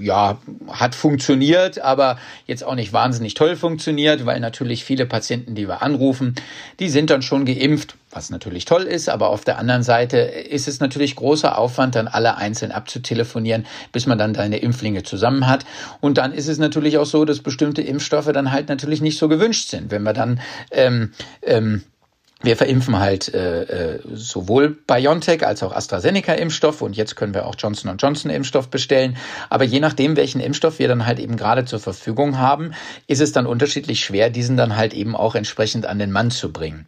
[0.00, 5.68] ja, hat funktioniert, aber jetzt auch nicht wahnsinnig toll funktioniert, weil natürlich viele Patienten, die
[5.68, 6.34] wir anrufen,
[6.78, 10.66] die sind dann schon geimpft, was natürlich toll ist, aber auf der anderen Seite ist
[10.66, 15.66] es natürlich großer Aufwand, dann alle einzeln abzutelefonieren, bis man dann deine Impflinge zusammen hat.
[16.00, 19.28] Und dann ist es natürlich auch so, dass bestimmte Impfstoffe dann halt natürlich nicht so
[19.28, 19.90] gewünscht sind.
[19.90, 21.82] Wenn wir dann ähm, ähm,
[22.42, 27.54] wir verimpfen halt äh, äh, sowohl BioNTech als auch AstraZeneca-Impfstoff und jetzt können wir auch
[27.58, 29.16] Johnson Johnson-Impfstoff bestellen.
[29.50, 32.72] Aber je nachdem, welchen Impfstoff wir dann halt eben gerade zur Verfügung haben,
[33.06, 36.50] ist es dann unterschiedlich schwer, diesen dann halt eben auch entsprechend an den Mann zu
[36.50, 36.86] bringen.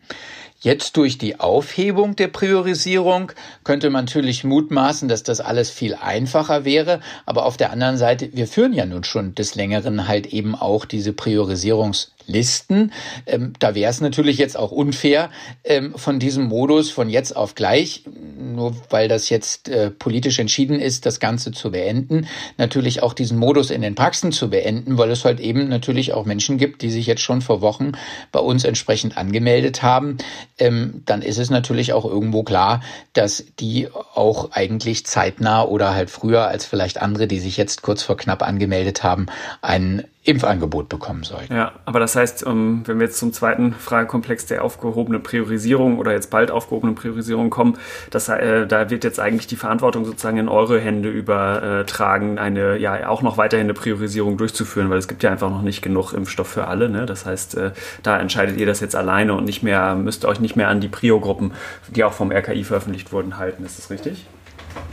[0.62, 3.32] Jetzt durch die Aufhebung der Priorisierung
[3.64, 7.00] könnte man natürlich mutmaßen, dass das alles viel einfacher wäre.
[7.26, 10.84] Aber auf der anderen Seite, wir führen ja nun schon des Längeren halt eben auch
[10.84, 12.92] diese Priorisierungs Listen.
[13.26, 15.30] Ähm, da wäre es natürlich jetzt auch unfair,
[15.64, 18.04] ähm, von diesem Modus von jetzt auf gleich,
[18.38, 23.38] nur weil das jetzt äh, politisch entschieden ist, das Ganze zu beenden, natürlich auch diesen
[23.38, 26.90] Modus in den Praxen zu beenden, weil es halt eben natürlich auch Menschen gibt, die
[26.90, 27.92] sich jetzt schon vor Wochen
[28.32, 30.18] bei uns entsprechend angemeldet haben.
[30.58, 36.10] Ähm, dann ist es natürlich auch irgendwo klar, dass die auch eigentlich zeitnah oder halt
[36.10, 39.26] früher als vielleicht andere, die sich jetzt kurz vor knapp angemeldet haben,
[39.60, 41.52] einen Impfangebot bekommen sollten.
[41.52, 46.12] Ja, aber das heißt, ähm, wenn wir jetzt zum zweiten Fragekomplex der aufgehobenen Priorisierung oder
[46.12, 47.76] jetzt bald aufgehobenen Priorisierung kommen,
[48.11, 53.08] das, äh, da wird jetzt eigentlich die Verantwortung sozusagen in eure Hände übertragen, eine ja
[53.08, 56.46] auch noch weiterhin eine Priorisierung durchzuführen, weil es gibt ja einfach noch nicht genug Impfstoff
[56.46, 56.88] für alle.
[56.88, 57.04] Ne?
[57.04, 57.72] Das heißt, äh,
[58.04, 60.88] da entscheidet ihr das jetzt alleine und nicht mehr, müsst euch nicht mehr an die
[60.88, 61.50] Prio-Gruppen,
[61.88, 63.64] die auch vom RKI veröffentlicht wurden, halten.
[63.64, 64.26] Ist das richtig?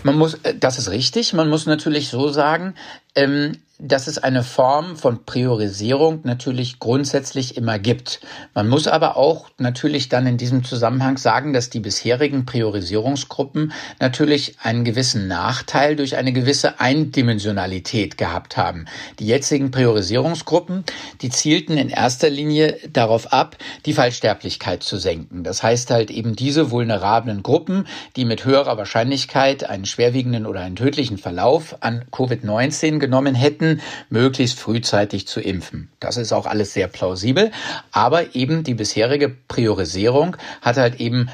[0.01, 1.33] Man muss, äh, das ist richtig.
[1.33, 2.73] Man muss natürlich so sagen,
[3.13, 8.19] ähm, dass es eine Form von Priorisierung natürlich grundsätzlich immer gibt.
[8.53, 14.57] Man muss aber auch natürlich dann in diesem Zusammenhang sagen, dass die bisherigen Priorisierungsgruppen natürlich
[14.61, 18.85] einen gewissen Nachteil durch eine gewisse Eindimensionalität gehabt haben.
[19.19, 20.83] Die jetzigen Priorisierungsgruppen,
[21.21, 25.45] die zielten in erster Linie darauf ab, die Fallsterblichkeit zu senken.
[25.45, 27.87] Das heißt halt eben diese vulnerablen Gruppen,
[28.17, 33.81] die mit höherer Wahrscheinlichkeit einen schwerwiegenden oder einen tödlichen Verlauf an Covid-19 genommen hätten, Menschen
[34.09, 35.89] möglichst frühzeitig zu impfen.
[35.99, 37.51] Das ist auch alles sehr plausibel,
[37.91, 41.29] aber eben die bisherige Priorisierung hat halt eben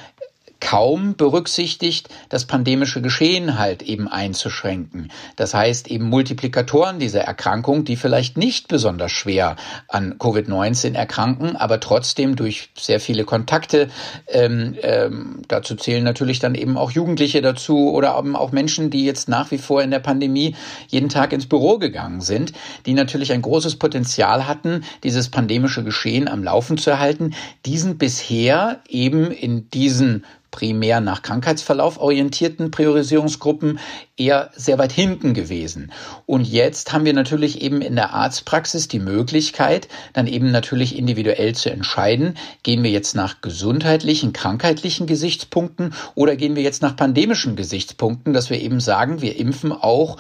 [0.66, 5.12] kaum berücksichtigt, das pandemische Geschehen halt eben einzuschränken.
[5.36, 11.80] Das heißt eben Multiplikatoren dieser Erkrankung, die vielleicht nicht besonders schwer an Covid-19 erkranken, aber
[11.80, 13.90] trotzdem durch sehr viele Kontakte,
[14.28, 19.30] ähm, ähm, dazu zählen natürlich dann eben auch Jugendliche dazu oder auch Menschen, die jetzt
[19.30, 20.56] nach wie vor in der Pandemie
[20.88, 22.54] jeden Tag ins Büro gegangen sind,
[22.88, 27.36] die natürlich ein großes Potenzial hatten, dieses pandemische Geschehen am Laufen zu erhalten,
[27.68, 30.24] diesen bisher eben in diesen
[30.56, 33.78] primär nach Krankheitsverlauf orientierten Priorisierungsgruppen
[34.16, 35.92] eher sehr weit hinten gewesen.
[36.26, 41.54] Und jetzt haben wir natürlich eben in der Arztpraxis die Möglichkeit, dann eben natürlich individuell
[41.54, 47.58] zu entscheiden, gehen wir jetzt nach gesundheitlichen, krankheitlichen Gesichtspunkten oder gehen wir jetzt nach pandemischen
[47.58, 50.16] Gesichtspunkten, dass wir eben sagen, wir impfen auch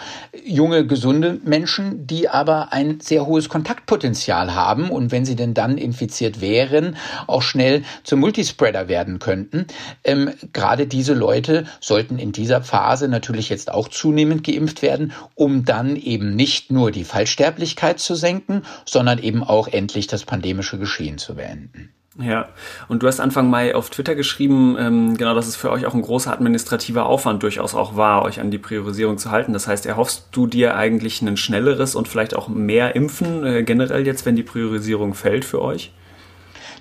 [0.45, 5.77] junge, gesunde Menschen, die aber ein sehr hohes Kontaktpotenzial haben und wenn sie denn dann
[5.77, 9.67] infiziert wären, auch schnell zum Multispreader werden könnten.
[10.03, 15.65] Ähm, gerade diese Leute sollten in dieser Phase natürlich jetzt auch zunehmend geimpft werden, um
[15.65, 21.17] dann eben nicht nur die Fallsterblichkeit zu senken, sondern eben auch endlich das pandemische Geschehen
[21.17, 21.89] zu beenden.
[22.17, 22.47] Ja,
[22.87, 25.93] und du hast Anfang Mai auf Twitter geschrieben, ähm, genau, dass es für euch auch
[25.93, 29.51] ein großer administrativer Aufwand durchaus auch war, euch an die Priorisierung zu halten.
[29.51, 34.05] Das heißt, erhoffst du dir eigentlich ein schnelleres und vielleicht auch mehr Impfen äh, generell
[34.05, 35.91] jetzt, wenn die Priorisierung fällt für euch?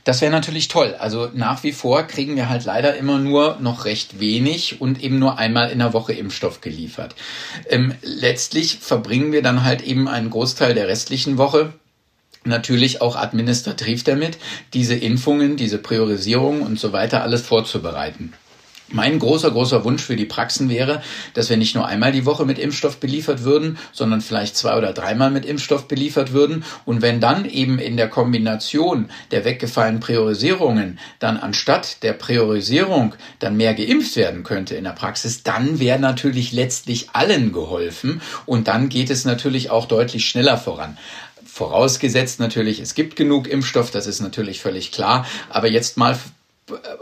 [0.04, 0.94] Das wäre natürlich toll.
[0.98, 5.18] Also nach wie vor kriegen wir halt leider immer nur noch recht wenig und eben
[5.18, 7.14] nur einmal in der Woche Impfstoff geliefert.
[7.70, 11.72] Ähm, letztlich verbringen wir dann halt eben einen Großteil der restlichen Woche
[12.46, 14.36] natürlich auch administrativ damit,
[14.74, 18.34] diese Impfungen, diese Priorisierung und so weiter alles vorzubereiten.
[18.88, 22.44] Mein großer, großer Wunsch für die Praxen wäre, dass wir nicht nur einmal die Woche
[22.44, 26.64] mit Impfstoff beliefert würden, sondern vielleicht zwei oder dreimal mit Impfstoff beliefert würden.
[26.85, 33.57] Und wenn dann eben in der Kombination der weggefallenen Priorisierungen dann anstatt der Priorisierung dann
[33.57, 38.90] mehr geimpft werden könnte in der Praxis, dann wäre natürlich letztlich allen geholfen und dann
[38.90, 40.99] geht es natürlich auch deutlich schneller voran.
[41.47, 45.25] Vorausgesetzt natürlich, es gibt genug Impfstoff, das ist natürlich völlig klar.
[45.51, 46.18] Aber jetzt mal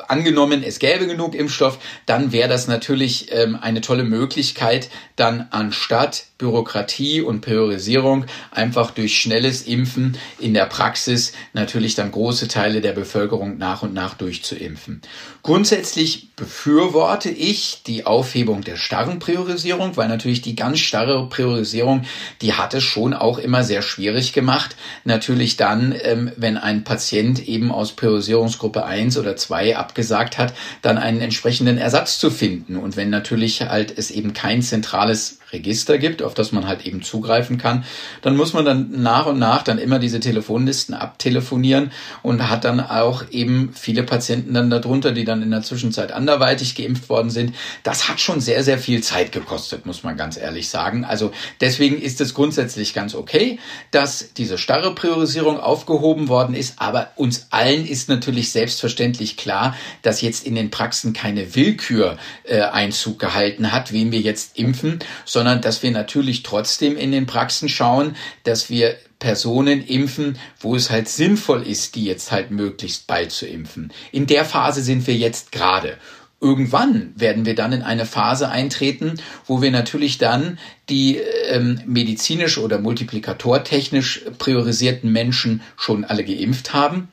[0.09, 6.25] angenommen, es gäbe genug Impfstoff, dann wäre das natürlich ähm, eine tolle Möglichkeit, dann anstatt
[6.39, 12.93] Bürokratie und Priorisierung einfach durch schnelles Impfen in der Praxis natürlich dann große Teile der
[12.93, 15.01] Bevölkerung nach und nach durchzuimpfen.
[15.45, 22.05] Grundsätzlich befürworte ich die Aufhebung der starren Priorisierung, weil natürlich die ganz starre Priorisierung,
[22.41, 24.75] die hat es schon auch immer sehr schwierig gemacht.
[25.05, 30.55] Natürlich dann, ähm, wenn ein Patient eben aus Priorisierungsgruppe 1 oder 2 2 abgesagt hat,
[30.81, 32.77] dann einen entsprechenden Ersatz zu finden.
[32.77, 37.03] Und wenn natürlich halt es eben kein zentrales Register gibt, auf das man halt eben
[37.03, 37.85] zugreifen kann,
[38.23, 42.81] dann muss man dann nach und nach dann immer diese Telefonlisten abtelefonieren und hat dann
[42.81, 47.55] auch eben viele Patienten dann darunter, die dann in der Zwischenzeit anderweitig geimpft worden sind.
[47.83, 51.05] Das hat schon sehr, sehr viel Zeit gekostet, muss man ganz ehrlich sagen.
[51.05, 53.59] Also deswegen ist es grundsätzlich ganz okay,
[53.91, 60.21] dass diese starre Priorisierung aufgehoben worden ist, aber uns allen ist natürlich selbstverständlich klar, dass
[60.23, 65.42] jetzt in den Praxen keine Willkür äh, Einzug gehalten hat, wen wir jetzt impfen, sondern
[65.43, 70.89] sondern dass wir natürlich trotzdem in den Praxen schauen, dass wir Personen impfen, wo es
[70.89, 73.93] halt sinnvoll ist, die jetzt halt möglichst bald zu impfen.
[74.13, 75.97] In der Phase sind wir jetzt gerade.
[76.41, 81.17] Irgendwann werden wir dann in eine Phase eintreten, wo wir natürlich dann die
[81.49, 87.09] ähm, medizinisch oder multiplikatortechnisch priorisierten Menschen schon alle geimpft haben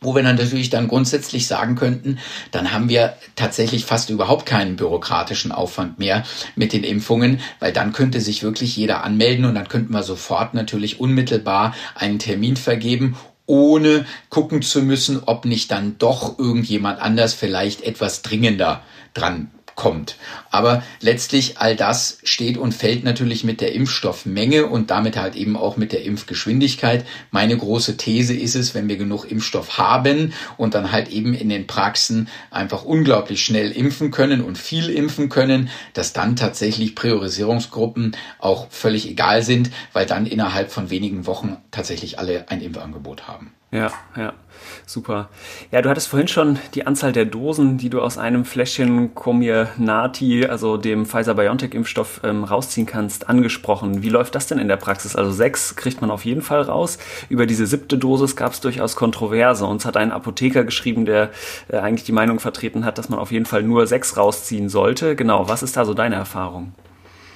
[0.00, 2.18] wo wir dann natürlich dann grundsätzlich sagen könnten,
[2.50, 6.24] dann haben wir tatsächlich fast überhaupt keinen bürokratischen Aufwand mehr
[6.56, 10.54] mit den Impfungen, weil dann könnte sich wirklich jeder anmelden und dann könnten wir sofort
[10.54, 17.34] natürlich unmittelbar einen Termin vergeben ohne gucken zu müssen, ob nicht dann doch irgendjemand anders
[17.34, 20.16] vielleicht etwas dringender dran kommt.
[20.50, 25.56] Aber letztlich all das steht und fällt natürlich mit der Impfstoffmenge und damit halt eben
[25.56, 27.06] auch mit der Impfgeschwindigkeit.
[27.30, 31.48] Meine große These ist es, wenn wir genug Impfstoff haben und dann halt eben in
[31.48, 38.16] den Praxen einfach unglaublich schnell impfen können und viel impfen können, dass dann tatsächlich Priorisierungsgruppen
[38.38, 43.52] auch völlig egal sind, weil dann innerhalb von wenigen Wochen tatsächlich alle ein Impfangebot haben.
[43.72, 44.32] Ja, ja,
[44.84, 45.28] super.
[45.70, 50.44] Ja, du hattest vorhin schon die Anzahl der Dosen, die du aus einem Fläschchen Comirnaty,
[50.44, 54.02] also dem Pfizer-BioNTech-Impfstoff, ähm, rausziehen kannst, angesprochen.
[54.02, 55.14] Wie läuft das denn in der Praxis?
[55.14, 56.98] Also sechs kriegt man auf jeden Fall raus.
[57.28, 59.64] Über diese siebte Dosis gab es durchaus Kontroverse.
[59.66, 61.30] Uns hat ein Apotheker geschrieben, der
[61.68, 65.14] äh, eigentlich die Meinung vertreten hat, dass man auf jeden Fall nur sechs rausziehen sollte.
[65.14, 66.72] Genau, was ist da so deine Erfahrung?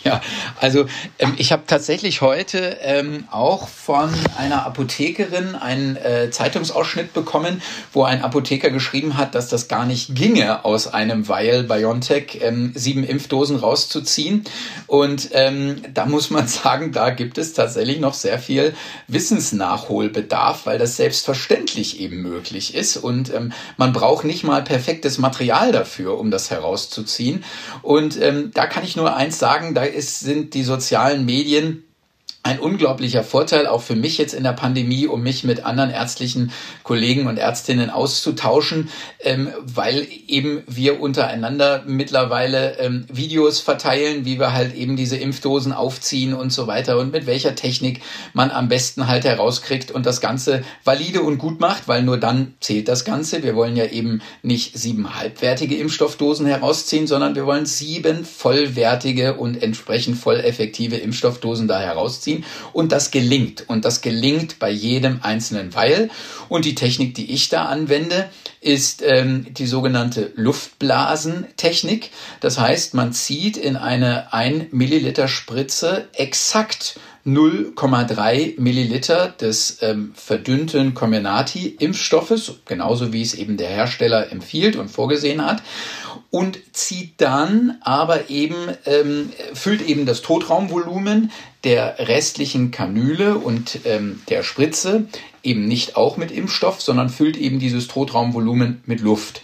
[0.04, 0.20] Ja,
[0.60, 0.84] also
[1.18, 7.62] ähm, ich habe tatsächlich heute ähm, auch von einer Apothekerin einen äh, Zeitungsausschnitt bekommen,
[7.94, 12.72] wo ein Apotheker geschrieben hat, dass das gar nicht ginge, aus einem Vial BioNTech ähm,
[12.74, 14.44] sieben Impfdosen rauszuziehen.
[14.86, 18.74] Und ähm, da muss man sagen, da gibt es tatsächlich noch sehr viel
[19.08, 22.98] Wissensnachholbedarf, weil das selbstverständlich eben möglich ist.
[22.98, 27.42] Und ähm, man braucht nicht mal perfektes Material dafür, um das herauszuziehen.
[27.80, 31.84] Und ähm, da kann ich nur eins sagen, da ist, sind die sozialen Medien
[32.46, 36.52] ein unglaublicher Vorteil auch für mich jetzt in der Pandemie, um mich mit anderen ärztlichen
[36.82, 38.90] Kollegen und Ärztinnen auszutauschen,
[39.20, 45.72] ähm, weil eben wir untereinander mittlerweile ähm, Videos verteilen, wie wir halt eben diese Impfdosen
[45.72, 48.02] aufziehen und so weiter und mit welcher Technik
[48.34, 52.52] man am besten halt herauskriegt und das Ganze valide und gut macht, weil nur dann
[52.60, 53.42] zählt das Ganze.
[53.42, 59.62] Wir wollen ja eben nicht sieben halbwertige Impfstoffdosen herausziehen, sondern wir wollen sieben vollwertige und
[59.62, 62.44] entsprechend voll effektive Impfstoffdosen da herausziehen ziehen.
[62.72, 63.64] Und das gelingt.
[63.68, 66.10] Und das gelingt bei jedem einzelnen Weil.
[66.48, 68.28] Und die Technik, die ich da anwende,
[68.60, 72.10] ist ähm, die sogenannte Luftblasentechnik.
[72.40, 80.92] Das heißt, man zieht in eine 1 Milliliter Spritze exakt 0,3 Milliliter des ähm, verdünnten
[80.92, 85.62] Comirnaty-Impfstoffes, genauso wie es eben der Hersteller empfiehlt und vorgesehen hat
[86.34, 88.56] und zieht dann aber eben,
[88.86, 91.30] ähm, füllt eben das Totraumvolumen
[91.64, 95.06] der restlichen Kanüle und ähm, der Spritze
[95.42, 99.42] eben nicht auch mit Impfstoff, sondern füllt eben dieses Totraumvolumen mit Luft.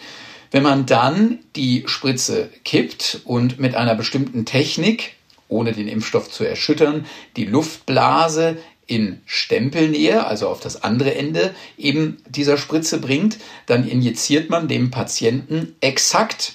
[0.51, 5.15] Wenn man dann die Spritze kippt und mit einer bestimmten Technik,
[5.49, 7.07] ohne den Impfstoff zu erschüttern,
[7.37, 8.57] die Luftblase
[8.87, 14.91] in Stempelnähe, also auf das andere Ende eben dieser Spritze bringt, dann injiziert man dem
[14.91, 16.55] Patienten exakt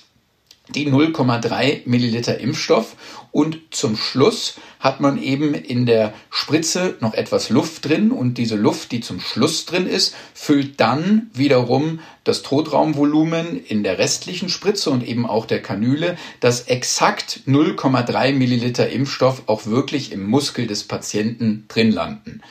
[0.70, 2.95] die 0,3 Milliliter Impfstoff
[3.32, 8.55] und zum Schluss hat man eben in der Spritze noch etwas Luft drin und diese
[8.55, 14.89] Luft, die zum Schluss drin ist, füllt dann wiederum das Totraumvolumen in der restlichen Spritze
[14.89, 20.86] und eben auch der Kanüle, dass exakt 0,3 Milliliter Impfstoff auch wirklich im Muskel des
[20.86, 22.41] Patienten drin landen.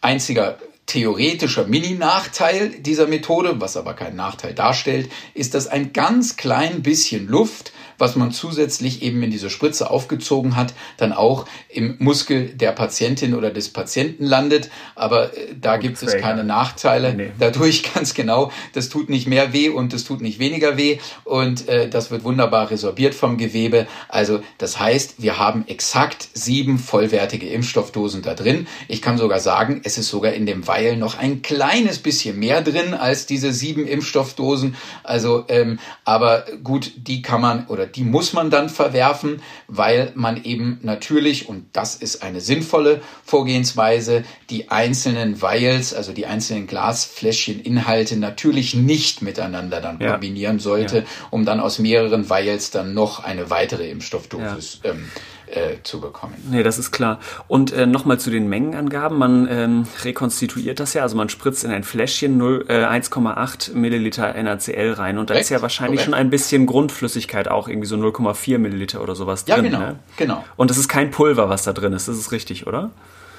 [0.00, 6.82] Einziger theoretischer Mini-Nachteil dieser Methode, was aber keinen Nachteil darstellt, ist, dass ein ganz klein
[6.82, 12.48] bisschen Luft was man zusätzlich eben in diese Spritze aufgezogen hat, dann auch im Muskel
[12.48, 14.70] der Patientin oder des Patienten landet.
[14.94, 17.14] Aber äh, da gibt es keine Nachteile.
[17.14, 17.30] Nee.
[17.38, 21.68] Dadurch ganz genau, das tut nicht mehr weh und das tut nicht weniger weh und
[21.68, 23.86] äh, das wird wunderbar resorbiert vom Gewebe.
[24.08, 28.66] Also das heißt, wir haben exakt sieben vollwertige Impfstoffdosen da drin.
[28.88, 32.62] Ich kann sogar sagen, es ist sogar in dem Weil noch ein kleines bisschen mehr
[32.62, 34.76] drin als diese sieben Impfstoffdosen.
[35.02, 40.42] Also, ähm, aber gut, die kann man oder die muss man dann verwerfen, weil man
[40.44, 48.16] eben natürlich, und das ist eine sinnvolle Vorgehensweise, die einzelnen Vials, also die einzelnen Glasfläschcheninhalte
[48.16, 50.12] natürlich nicht miteinander dann ja.
[50.12, 51.04] kombinieren sollte, ja.
[51.30, 54.90] um dann aus mehreren Vials dann noch eine weitere Impfstoffdosis ja.
[54.90, 55.10] ähm,
[55.46, 56.34] äh, zu bekommen.
[56.50, 57.20] Nee, das ist klar.
[57.48, 59.18] Und äh, nochmal zu den Mengenangaben.
[59.18, 64.34] Man ähm, rekonstituiert das ja, also man spritzt in ein Fläschchen 0, äh, 1,8 Milliliter
[64.34, 66.04] NaCl rein und da ist ja wahrscheinlich Korrekt.
[66.04, 69.56] schon ein bisschen Grundflüssigkeit auch, irgendwie so 0,4 Milliliter oder sowas drin.
[69.56, 69.98] Ja, genau, ne?
[70.16, 70.44] genau.
[70.56, 72.90] Und es ist kein Pulver, was da drin ist, das ist richtig, oder?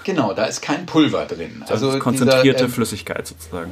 [0.03, 1.65] Genau, da ist kein Pulver drin.
[1.67, 3.71] Also konzentrierte dieser, ähm, Flüssigkeit sozusagen.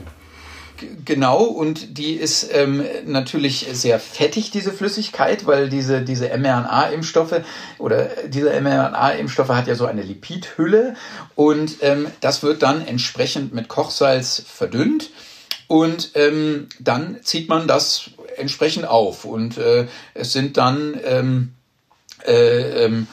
[1.06, 7.42] Genau, und die ist ähm, natürlich sehr fettig, diese Flüssigkeit, weil diese, diese mRNA-Impfstoffe
[7.78, 10.96] oder diese mRNA-Impfstoffe hat ja so eine Lipidhülle
[11.36, 15.12] und ähm, das wird dann entsprechend mit Kochsalz verdünnt
[15.68, 21.54] und ähm, dann zieht man das entsprechend auf und äh, es sind dann ähm,
[22.26, 23.08] äh, ähm,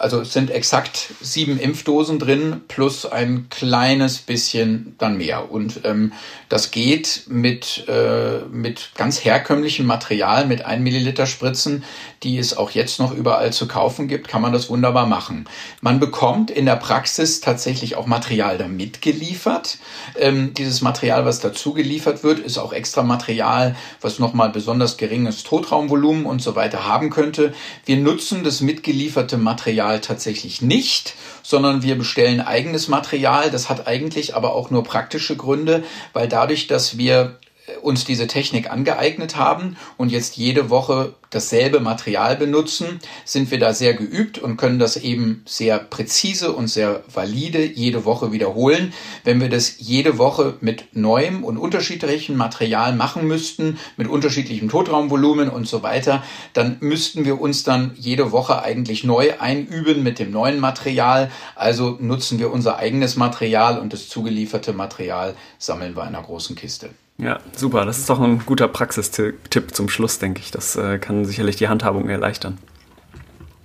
[0.00, 5.50] also es sind exakt sieben Impfdosen drin plus ein kleines bisschen dann mehr.
[5.50, 6.12] Und ähm,
[6.48, 11.84] das geht mit, äh, mit ganz herkömmlichem Material, mit 1 Milliliter Spritzen,
[12.22, 15.48] die es auch jetzt noch überall zu kaufen gibt, kann man das wunderbar machen.
[15.80, 19.78] Man bekommt in der Praxis tatsächlich auch Material da mitgeliefert.
[20.18, 25.44] Ähm, dieses Material, was dazu geliefert wird, ist auch extra Material, was nochmal besonders geringes
[25.44, 27.54] Totraumvolumen und so weiter haben könnte.
[27.86, 33.50] Wir nutzen das mitgelieferte Material tatsächlich nicht, sondern wir bestellen eigenes Material.
[33.50, 37.38] Das hat eigentlich aber auch nur praktische Gründe, weil dadurch, dass wir
[37.82, 43.72] uns diese Technik angeeignet haben und jetzt jede Woche dasselbe Material benutzen, sind wir da
[43.72, 48.92] sehr geübt und können das eben sehr präzise und sehr valide jede Woche wiederholen.
[49.24, 55.48] Wenn wir das jede Woche mit neuem und unterschiedlichem Material machen müssten, mit unterschiedlichem Totraumvolumen
[55.48, 60.32] und so weiter, dann müssten wir uns dann jede Woche eigentlich neu einüben mit dem
[60.32, 61.30] neuen Material.
[61.54, 66.56] Also nutzen wir unser eigenes Material und das zugelieferte Material sammeln wir in einer großen
[66.56, 66.90] Kiste.
[67.20, 67.84] Ja, super.
[67.84, 70.50] Das ist doch ein guter Praxistipp zum Schluss, denke ich.
[70.50, 72.58] Das äh, kann sicherlich die Handhabung erleichtern.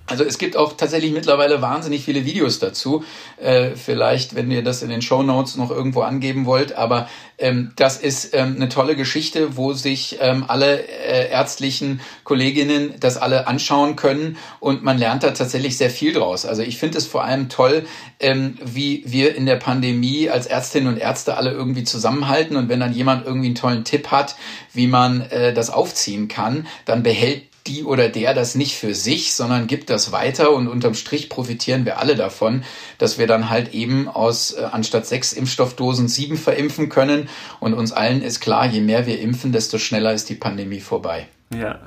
[0.06, 3.04] Also es gibt auch tatsächlich mittlerweile wahnsinnig viele Videos dazu.
[3.38, 7.72] Äh, vielleicht, wenn ihr das in den Show Notes noch irgendwo angeben wollt, aber ähm,
[7.76, 13.48] das ist ähm, eine tolle Geschichte, wo sich ähm, alle äh, ärztlichen Kolleginnen das alle
[13.48, 16.46] anschauen können und man lernt da tatsächlich sehr viel draus.
[16.46, 17.84] Also ich finde es vor allem toll,
[18.20, 22.80] ähm, wie wir in der Pandemie als Ärztinnen und Ärzte alle irgendwie zusammenhalten und wenn
[22.80, 24.36] dann jemand irgendwie einen tollen Tipp hat,
[24.72, 29.34] wie man äh, das aufziehen kann, dann behält die oder der das nicht für sich,
[29.34, 32.64] sondern gibt das weiter und unterm Strich profitieren wir alle davon,
[32.98, 37.28] dass wir dann halt eben aus äh, anstatt sechs Impfstoffdosen sieben verimpfen können
[37.60, 41.28] und uns allen ist klar, je mehr wir impfen, desto schneller ist die Pandemie vorbei.
[41.54, 41.80] Ja,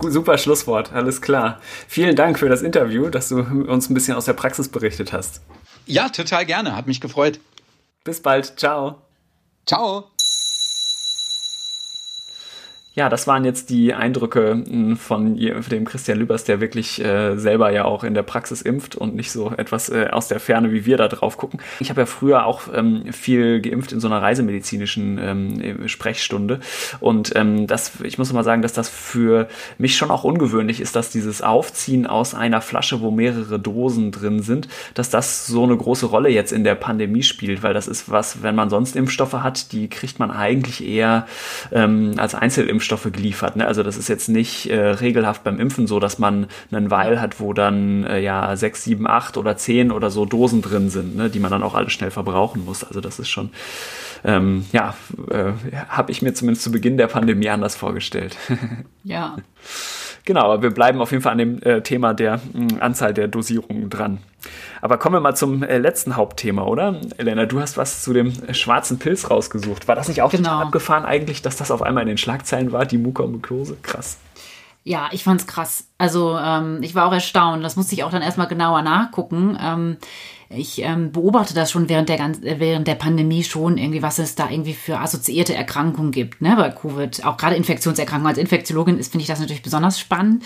[0.00, 1.60] super Schlusswort, alles klar.
[1.88, 5.40] Vielen Dank für das Interview, dass du uns ein bisschen aus der Praxis berichtet hast.
[5.86, 7.40] Ja, total gerne, hat mich gefreut.
[8.04, 9.02] Bis bald, ciao.
[9.66, 10.13] Ciao.
[12.96, 17.72] Ja, das waren jetzt die Eindrücke hm, von dem Christian Lübers, der wirklich äh, selber
[17.72, 20.86] ja auch in der Praxis impft und nicht so etwas äh, aus der Ferne, wie
[20.86, 21.58] wir da drauf gucken.
[21.80, 26.60] Ich habe ja früher auch ähm, viel geimpft in so einer reisemedizinischen ähm, Sprechstunde
[27.00, 30.94] und ähm, das, ich muss mal sagen, dass das für mich schon auch ungewöhnlich ist,
[30.94, 35.76] dass dieses Aufziehen aus einer Flasche, wo mehrere Dosen drin sind, dass das so eine
[35.76, 39.32] große Rolle jetzt in der Pandemie spielt, weil das ist was, wenn man sonst Impfstoffe
[39.32, 41.26] hat, die kriegt man eigentlich eher
[41.72, 43.56] ähm, als Einzelimpfstoffe Impfstoffe geliefert.
[43.56, 43.66] Ne?
[43.66, 47.40] Also das ist jetzt nicht äh, regelhaft beim Impfen so, dass man einen Weil hat,
[47.40, 51.30] wo dann äh, ja sechs, sieben, acht oder zehn oder so Dosen drin sind, ne?
[51.30, 52.84] die man dann auch alle schnell verbrauchen muss.
[52.84, 53.50] Also das ist schon,
[54.22, 54.94] ähm, ja,
[55.30, 55.52] äh,
[55.88, 58.36] habe ich mir zumindest zu Beginn der Pandemie anders vorgestellt.
[59.02, 59.36] ja.
[60.26, 63.28] Genau, aber wir bleiben auf jeden Fall an dem äh, Thema der mh, Anzahl der
[63.28, 64.18] Dosierungen dran.
[64.80, 67.00] Aber kommen wir mal zum äh, letzten Hauptthema, oder?
[67.18, 69.86] Elena, du hast was zu dem äh, schwarzen Pilz rausgesucht.
[69.86, 70.60] War das nicht auch genau.
[70.60, 73.76] abgefahren eigentlich, dass das auf einmal in den Schlagzeilen war, die Mukormykose?
[73.82, 74.18] Krass.
[74.82, 75.88] Ja, ich fand's krass.
[75.96, 77.64] Also ähm, ich war auch erstaunt.
[77.64, 79.58] Das musste ich auch dann erstmal genauer nachgucken.
[79.60, 79.96] Ähm,
[80.50, 84.34] ich ähm, beobachte das schon während der, äh, während der Pandemie schon, irgendwie, was es
[84.34, 87.24] da irgendwie für assoziierte Erkrankungen gibt, ne, bei Covid.
[87.24, 88.30] Auch gerade Infektionserkrankungen.
[88.30, 90.44] Als Infektiologin ist, finde ich das natürlich besonders spannend.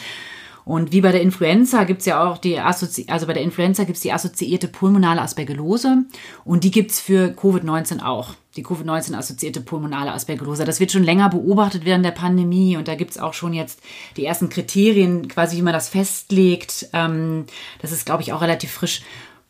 [0.68, 4.02] Und wie bei der Influenza gibt's ja auch die Assozi also bei der Influenza gibt's
[4.02, 6.04] die assoziierte pulmonale Aspergillose
[6.44, 8.34] und die gibt's für Covid-19 auch.
[8.54, 10.66] Die Covid-19 assoziierte pulmonale Aspergillose.
[10.66, 13.80] Das wird schon länger beobachtet während der Pandemie und da gibt's auch schon jetzt
[14.18, 16.90] die ersten Kriterien, quasi wie man das festlegt.
[16.92, 17.46] Ähm,
[17.80, 19.00] das ist, glaube ich, auch relativ frisch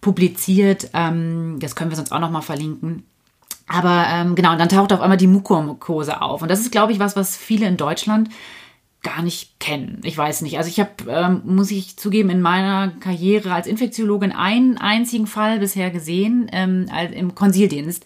[0.01, 0.90] publiziert.
[0.94, 3.05] Ähm, das können wir sonst auch nochmal verlinken.
[3.68, 6.42] Aber ähm, genau, und dann taucht auf einmal die Mukormykose auf.
[6.42, 8.30] Und das ist, glaube ich, was, was viele in Deutschland
[9.03, 10.01] gar nicht kennen.
[10.05, 10.59] Ich weiß nicht.
[10.59, 15.61] Also ich habe, ähm, muss ich zugeben, in meiner Karriere als Infektiologin einen einzigen Fall
[15.61, 18.05] bisher gesehen ähm, im Konsildienst.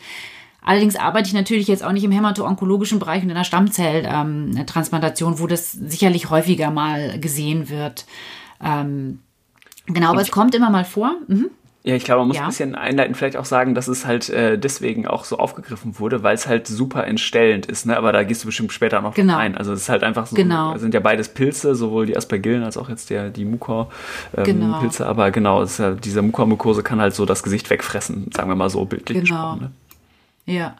[0.64, 5.38] Allerdings arbeite ich natürlich jetzt auch nicht im hämato-onkologischen Bereich und in der Stammzelltransplantation, ähm,
[5.40, 8.05] wo das sicherlich häufiger mal gesehen wird.
[8.62, 9.20] Ähm,
[9.86, 11.16] genau, aber es kommt immer mal vor.
[11.26, 11.51] Mhm.
[11.85, 12.43] Ja, ich glaube, man muss ja.
[12.43, 16.22] ein bisschen einleitend vielleicht auch sagen, dass es halt äh, deswegen auch so aufgegriffen wurde,
[16.22, 17.97] weil es halt super entstellend ist, ne?
[17.97, 19.37] Aber da gehst du bestimmt später noch genau.
[19.37, 19.57] ein.
[19.57, 20.76] Also es ist halt einfach so, genau.
[20.78, 24.51] sind ja beides Pilze, sowohl die Aspergillen als auch jetzt der, die Mukor-Pilze.
[24.51, 24.78] Ähm, genau.
[24.78, 25.07] Pilze.
[25.07, 28.70] Aber genau, ist ja, diese Mukormykose kann halt so das Gesicht wegfressen, sagen wir mal
[28.70, 29.55] so bildlich genau.
[29.55, 29.72] gesprochen.
[30.47, 30.55] Ne?
[30.55, 30.76] Ja.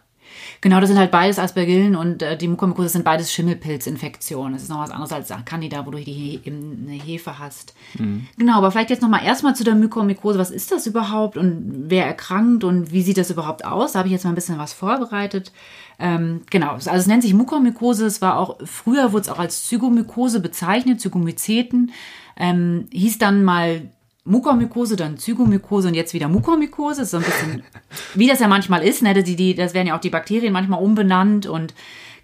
[0.61, 4.53] Genau, das sind halt beides Aspergillen und äh, die Mukormykose sind beides Schimmelpilzinfektionen.
[4.55, 7.74] Das ist noch was anderes als Candida, wo du die He eine Hefe hast.
[7.99, 8.26] Mhm.
[8.38, 10.38] Genau, aber vielleicht jetzt nochmal erstmal zu der Mykomykose.
[10.38, 13.93] Was ist das überhaupt und wer erkrankt und wie sieht das überhaupt aus?
[13.93, 15.53] Da habe ich jetzt mal ein bisschen was vorbereitet.
[15.99, 18.07] Ähm, genau, also es nennt sich Mukormykose.
[18.07, 21.93] Es war auch, früher wurde es auch als Zygomykose bezeichnet, Zygomyceten.
[22.36, 23.82] Ähm, hieß dann mal
[24.25, 27.05] Mukormykose, dann Zygomykose und jetzt wieder Mukormykose.
[27.05, 27.62] So ein bisschen,
[28.14, 29.20] wie das ja manchmal ist, ne?
[29.23, 31.75] Die, die, das werden ja auch die Bakterien manchmal umbenannt und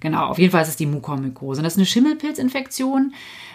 [0.00, 1.60] genau, auf jeden Fall ist es die Mukormykose.
[1.60, 3.14] Und das ist eine Schimmelpilzinfektion,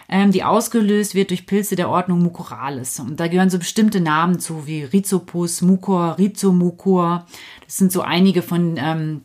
[0.10, 3.00] ähm, die ausgelöst wird durch Pilze der Ordnung Mucoralis.
[3.00, 7.26] Und da gehören so bestimmte Namen zu, wie Rhizopus, Mucor, Rhizomucor.
[7.66, 9.22] Das sind so einige von, ähm,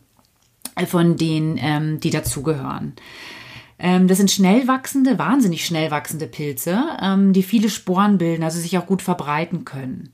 [0.87, 2.93] von denen, ähm, die dazugehören.
[3.79, 8.59] Ähm, das sind schnell wachsende, wahnsinnig schnell wachsende Pilze, ähm, die viele Sporen bilden, also
[8.59, 10.09] sich auch gut verbreiten können.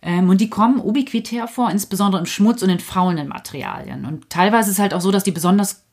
[0.00, 4.04] Ähm, und die kommen ubiquitär vor, insbesondere im Schmutz und in faulenden Materialien.
[4.04, 5.84] Und teilweise ist es halt auch so, dass die besonders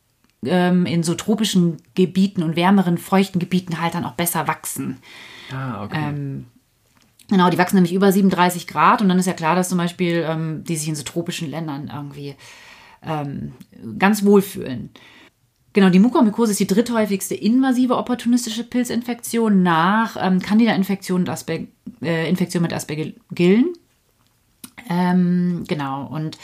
[0.43, 4.97] in so tropischen Gebieten und wärmeren, feuchten Gebieten halt dann auch besser wachsen.
[5.51, 5.97] Ah, okay.
[5.99, 6.45] Ähm,
[7.29, 10.23] genau, die wachsen nämlich über 37 Grad und dann ist ja klar, dass zum Beispiel
[10.27, 12.35] ähm, die sich in so tropischen Ländern irgendwie
[13.01, 13.53] ähm,
[13.97, 14.91] ganz wohl fühlen.
[15.75, 21.59] Genau, die Mukormykose ist die dritthäufigste invasive opportunistische Pilzinfektion nach ähm, Candida-Infektion und Asper
[22.01, 23.73] äh, Infektion mit Aspergillen.
[24.89, 26.37] Ähm, genau, und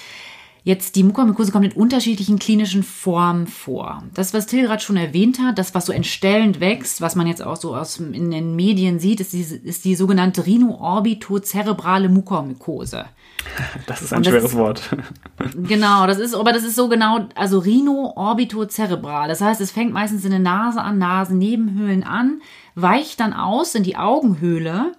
[0.63, 4.03] Jetzt, die Mukormykose kommt in unterschiedlichen klinischen Formen vor.
[4.13, 7.41] Das, was Till gerade schon erwähnt hat, das, was so entstellend wächst, was man jetzt
[7.41, 13.05] auch so aus, in den Medien sieht, ist die, ist die sogenannte Rhino-Orbitocerebrale Mukormykose.
[13.87, 14.95] Das ist ein das schweres ist, Wort.
[15.55, 19.27] Genau, das ist, aber das ist so genau, also Rhino-Orbitocerebral.
[19.27, 22.41] Das heißt, es fängt meistens in der Nase an, Nasennebenhöhlen an,
[22.75, 24.93] weicht dann aus in die Augenhöhle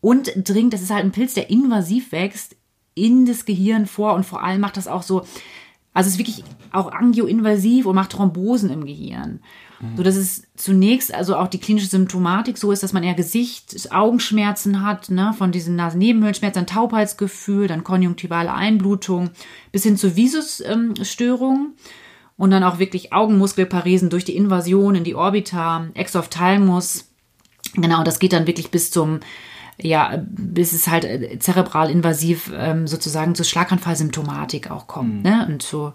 [0.00, 2.56] und dringt, das ist halt ein Pilz, der invasiv wächst,
[2.94, 5.20] in das Gehirn vor und vor allem macht das auch so,
[5.92, 9.40] also es ist wirklich auch angioinvasiv und macht Thrombosen im Gehirn.
[9.80, 9.96] Mhm.
[9.96, 13.92] So dass es zunächst, also auch die klinische Symptomatik so ist, dass man eher Gesicht,
[13.92, 19.30] Augenschmerzen hat, ne, von diesen Nasennebenhöhlenschmerzen, Taubheitsgefühl, dann konjunktivale Einblutung,
[19.72, 21.74] bis hin zur Visusstörung.
[22.36, 27.10] und dann auch wirklich Augenmuskelparesen durch die Invasion in die Orbita, Exophthalmus.
[27.74, 29.20] Genau, das geht dann wirklich bis zum
[29.82, 35.16] ja, bis es halt äh, zerebral invasiv ähm, sozusagen zur Schlaganfallsymptomatik auch kommt.
[35.16, 35.22] Mhm.
[35.22, 35.46] Ne?
[35.48, 35.92] Und so,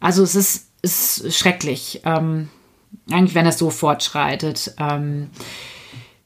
[0.00, 2.00] also es ist, ist schrecklich.
[2.04, 2.48] Ähm,
[3.12, 4.74] eigentlich, wenn das so fortschreitet.
[4.78, 5.30] Ähm,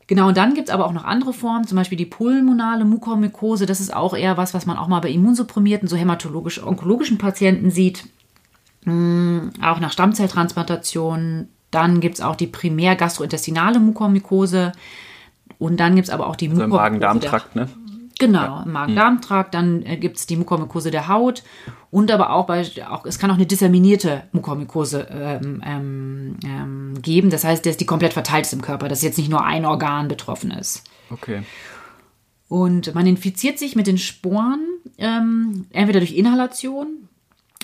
[0.06, 3.64] Genau, und dann gibt es aber auch noch andere Formen, zum Beispiel die pulmonale Mukormykose.
[3.64, 8.04] Das ist auch eher was, was man auch mal bei immunsupprimierten, so hämatologisch-onkologischen Patienten sieht.
[8.84, 11.48] Mhm, auch nach Stammzelltransplantation.
[11.70, 14.72] Dann gibt es auch die primär gastrointestinale Mukormykose.
[15.58, 16.76] Und dann gibt es aber auch die also Mukormykose.
[16.76, 17.68] im Magen-Darm-Trakt, ne?
[18.18, 19.54] Genau, im Magen-Darm-Trakt.
[19.54, 21.42] Dann äh, gibt es die Mukormykose der Haut
[21.90, 27.30] und aber auch bei, auch, es kann auch eine disseminierte Mukormykose ähm, ähm, ähm, geben.
[27.30, 30.08] Das heißt, dass die komplett verteilt ist im Körper, dass jetzt nicht nur ein Organ
[30.08, 30.84] betroffen ist.
[31.10, 31.42] Okay.
[32.48, 34.60] Und man infiziert sich mit den Sporen
[34.98, 37.08] ähm, entweder durch Inhalation,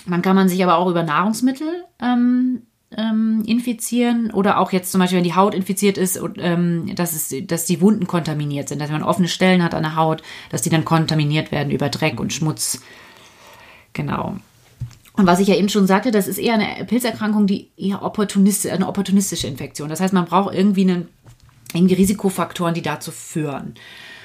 [0.05, 2.63] man kann man sich aber auch über Nahrungsmittel ähm,
[2.97, 7.13] ähm, infizieren oder auch jetzt zum Beispiel, wenn die Haut infiziert ist, und, ähm, dass,
[7.13, 10.61] es, dass die Wunden kontaminiert sind, dass man offene Stellen hat an der Haut, dass
[10.61, 12.81] die dann kontaminiert werden über Dreck und Schmutz.
[13.93, 14.35] Genau.
[15.13, 18.71] Und was ich ja eben schon sagte, das ist eher eine Pilzerkrankung, die eher opportunistisch,
[18.71, 19.89] eine opportunistische Infektion.
[19.89, 21.07] Das heißt, man braucht irgendwie, einen,
[21.73, 23.75] irgendwie Risikofaktoren, die dazu führen.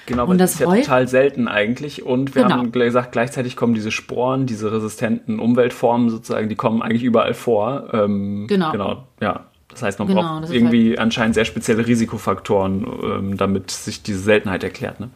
[0.06, 2.04] Genau, und das ist ja total selten eigentlich.
[2.04, 2.56] Und wir genau.
[2.56, 7.88] haben gesagt, gleichzeitig kommen diese Sporen, diese resistenten Umweltformen sozusagen, die kommen eigentlich überall vor.
[7.92, 8.72] Ähm, genau.
[8.72, 9.46] Genau, ja.
[9.68, 14.20] Das heißt, man genau, braucht irgendwie halt anscheinend sehr spezielle Risikofaktoren, ähm, damit sich diese
[14.20, 15.00] Seltenheit erklärt.
[15.00, 15.10] Ne?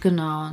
[0.00, 0.50] Genau.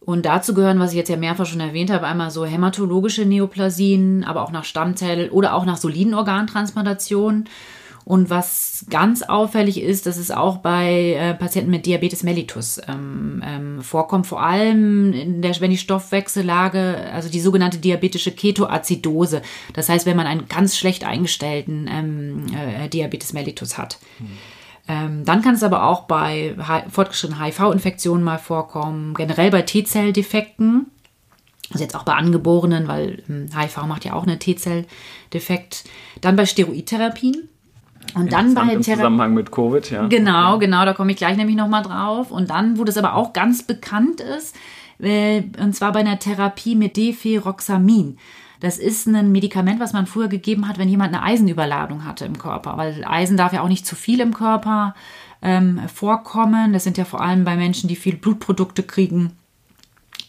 [0.00, 4.24] Und dazu gehören, was ich jetzt ja mehrfach schon erwähnt habe, einmal so hämatologische Neoplasien,
[4.24, 7.48] aber auch nach Stammzell- oder auch nach soliden Organtransplantationen.
[8.08, 13.42] Und was ganz auffällig ist, dass es auch bei äh, Patienten mit Diabetes mellitus ähm,
[13.44, 19.42] ähm, vorkommt, vor allem in der, wenn die Stoffwechsellage, also die sogenannte diabetische Ketoazidose,
[19.74, 23.98] das heißt, wenn man einen ganz schlecht eingestellten ähm, äh, Diabetes mellitus hat.
[24.86, 25.24] Hm.
[25.26, 26.56] dann kann es aber auch bei
[26.90, 30.86] fortgeschrittenen HIV-Infektionen mal vorkommen, generell bei T-Zell-Defekten.
[31.72, 35.84] Also jetzt auch bei Angeborenen, weil HIV ähm, macht ja auch eine T-Zell-Defekt.
[36.22, 37.50] Dann bei Steroidtherapien.
[38.14, 40.06] Und dann bei im Zusammenhang mit Covid, ja.
[40.06, 40.66] Genau, okay.
[40.66, 42.30] genau, da komme ich gleich nämlich nochmal drauf.
[42.30, 44.56] Und dann, wo das aber auch ganz bekannt ist,
[45.00, 48.18] äh, und zwar bei einer Therapie mit Deferoxamin.
[48.60, 52.38] Das ist ein Medikament, was man früher gegeben hat, wenn jemand eine Eisenüberladung hatte im
[52.38, 52.76] Körper.
[52.76, 54.94] Weil Eisen darf ja auch nicht zu viel im Körper
[55.42, 56.72] ähm, vorkommen.
[56.72, 59.32] Das sind ja vor allem bei Menschen, die viel Blutprodukte kriegen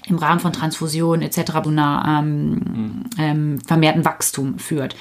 [0.05, 1.39] im Rahmen von Transfusionen etc.
[1.65, 3.05] Ähm, mhm.
[3.17, 4.95] ähm, vermehrten Wachstum führt.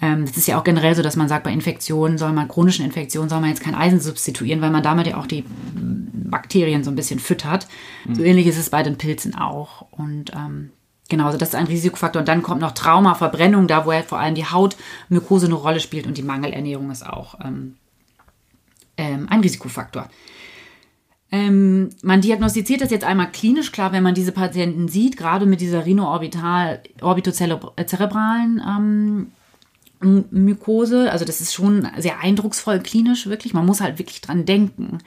[0.00, 2.84] Ähm, das ist ja auch generell so, dass man sagt, bei Infektionen soll man, chronischen
[2.84, 6.90] Infektionen soll man jetzt kein Eisen substituieren, weil man damit ja auch die Bakterien so
[6.90, 7.66] ein bisschen füttert.
[8.04, 8.14] Mhm.
[8.14, 9.86] So ähnlich ist es bei den Pilzen auch.
[9.90, 10.70] Und ähm,
[11.08, 12.20] Genau, also das ist ein Risikofaktor.
[12.20, 15.80] Und dann kommt noch Trauma, Verbrennung, da wo ja vor allem die Hautmykose eine Rolle
[15.80, 17.76] spielt und die Mangelernährung ist auch ähm,
[18.98, 20.10] ähm, ein Risikofaktor.
[21.30, 25.60] Ähm, man diagnostiziert das jetzt einmal klinisch, klar, wenn man diese Patienten sieht, gerade mit
[25.60, 29.32] dieser Rhino-Orbitozerebralen ähm,
[30.00, 31.10] Mykose.
[31.10, 33.54] Also das ist schon sehr eindrucksvoll klinisch, wirklich.
[33.54, 34.98] Man muss halt wirklich dran denken.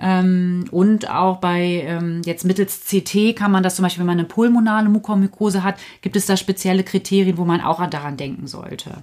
[0.00, 4.18] Ähm, und auch bei ähm, jetzt mittels CT kann man das zum Beispiel, wenn man
[4.18, 9.02] eine pulmonale Mukormykose hat, gibt es da spezielle Kriterien, wo man auch daran denken sollte.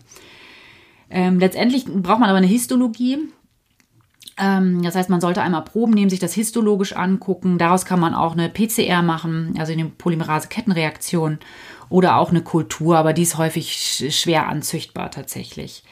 [1.10, 3.18] Ähm, letztendlich braucht man aber eine Histologie.
[4.38, 7.58] Das heißt, man sollte einmal Proben nehmen, sich das histologisch angucken.
[7.58, 11.40] Daraus kann man auch eine PCR machen, also eine Polymerase-Kettenreaktion
[11.90, 15.84] oder auch eine Kultur, aber die ist häufig schwer anzüchtbar tatsächlich.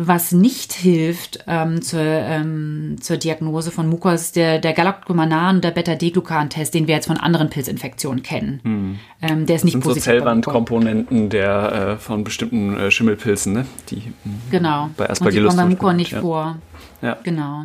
[0.00, 5.64] Was nicht hilft ähm, zur, ähm, zur Diagnose von Mucor ist der, der Galactomanan und
[5.64, 8.60] der Beta-Deglucan-Test, den wir jetzt von anderen Pilzinfektionen kennen.
[8.62, 8.98] Hm.
[9.20, 13.66] Ähm, der ist nicht das sind so Zellwandkomponenten der äh, von bestimmten äh, Schimmelpilzen, ne?
[13.90, 14.14] die hm,
[14.52, 14.90] genau.
[14.96, 16.20] bei Aspergillus und die kommen bei Mucor nicht ja.
[16.20, 16.58] vor.
[17.02, 17.16] Ja.
[17.24, 17.64] Genau.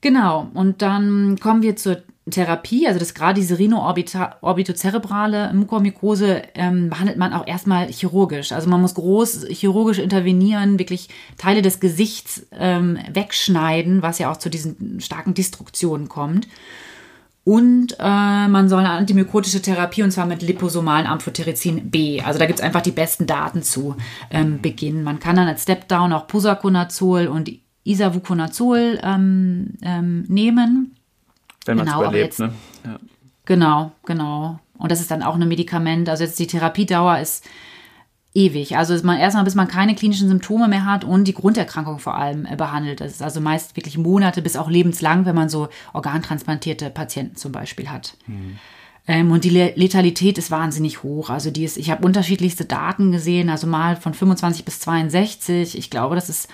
[0.00, 0.48] Genau.
[0.54, 7.32] Und dann kommen wir zur Therapie, also das gerade diese rhino-orbitozerebrale Mukormykose ähm, behandelt man
[7.32, 8.52] auch erstmal chirurgisch.
[8.52, 14.36] Also man muss groß chirurgisch intervenieren, wirklich Teile des Gesichts ähm, wegschneiden, was ja auch
[14.36, 16.48] zu diesen starken Destruktionen kommt.
[17.44, 22.20] Und äh, man soll eine antimykotische Therapie und zwar mit liposomalen Amphotericin B.
[22.20, 23.96] Also da gibt es einfach die besten Daten zu
[24.30, 25.02] ähm, beginnen.
[25.02, 27.50] Man kann dann als Step-Down auch Pusaconazol und
[27.84, 30.97] Isavuconazol ähm, ähm, nehmen
[31.68, 32.52] wenn man es genau, überlebt, jetzt, ne?
[32.84, 32.98] Ja.
[33.44, 34.58] Genau, genau.
[34.76, 36.08] Und das ist dann auch ein Medikament.
[36.08, 37.44] Also jetzt die Therapiedauer ist
[38.34, 38.76] ewig.
[38.76, 42.16] Also ist man erstmal, bis man keine klinischen Symptome mehr hat und die Grunderkrankung vor
[42.16, 43.00] allem äh, behandelt.
[43.00, 47.52] Das ist also meist wirklich Monate bis auch lebenslang, wenn man so organtransplantierte Patienten zum
[47.52, 48.16] Beispiel hat.
[48.26, 48.58] Mhm.
[49.06, 51.30] Ähm, und die Letalität ist wahnsinnig hoch.
[51.30, 55.76] Also die ist, ich habe unterschiedlichste Daten gesehen, also mal von 25 bis 62.
[55.78, 56.48] Ich glaube, das ist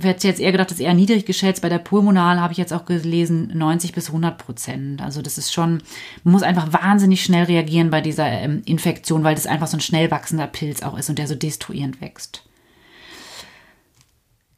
[0.00, 1.62] hätte jetzt eher gedacht, das ist eher niedrig geschätzt.
[1.62, 5.02] Bei der Pulmonal habe ich jetzt auch gelesen 90 bis 100 Prozent.
[5.02, 5.82] Also das ist schon,
[6.24, 9.80] man muss einfach wahnsinnig schnell reagieren bei dieser ähm, Infektion, weil das einfach so ein
[9.80, 12.42] schnell wachsender Pilz auch ist und der so destruierend wächst.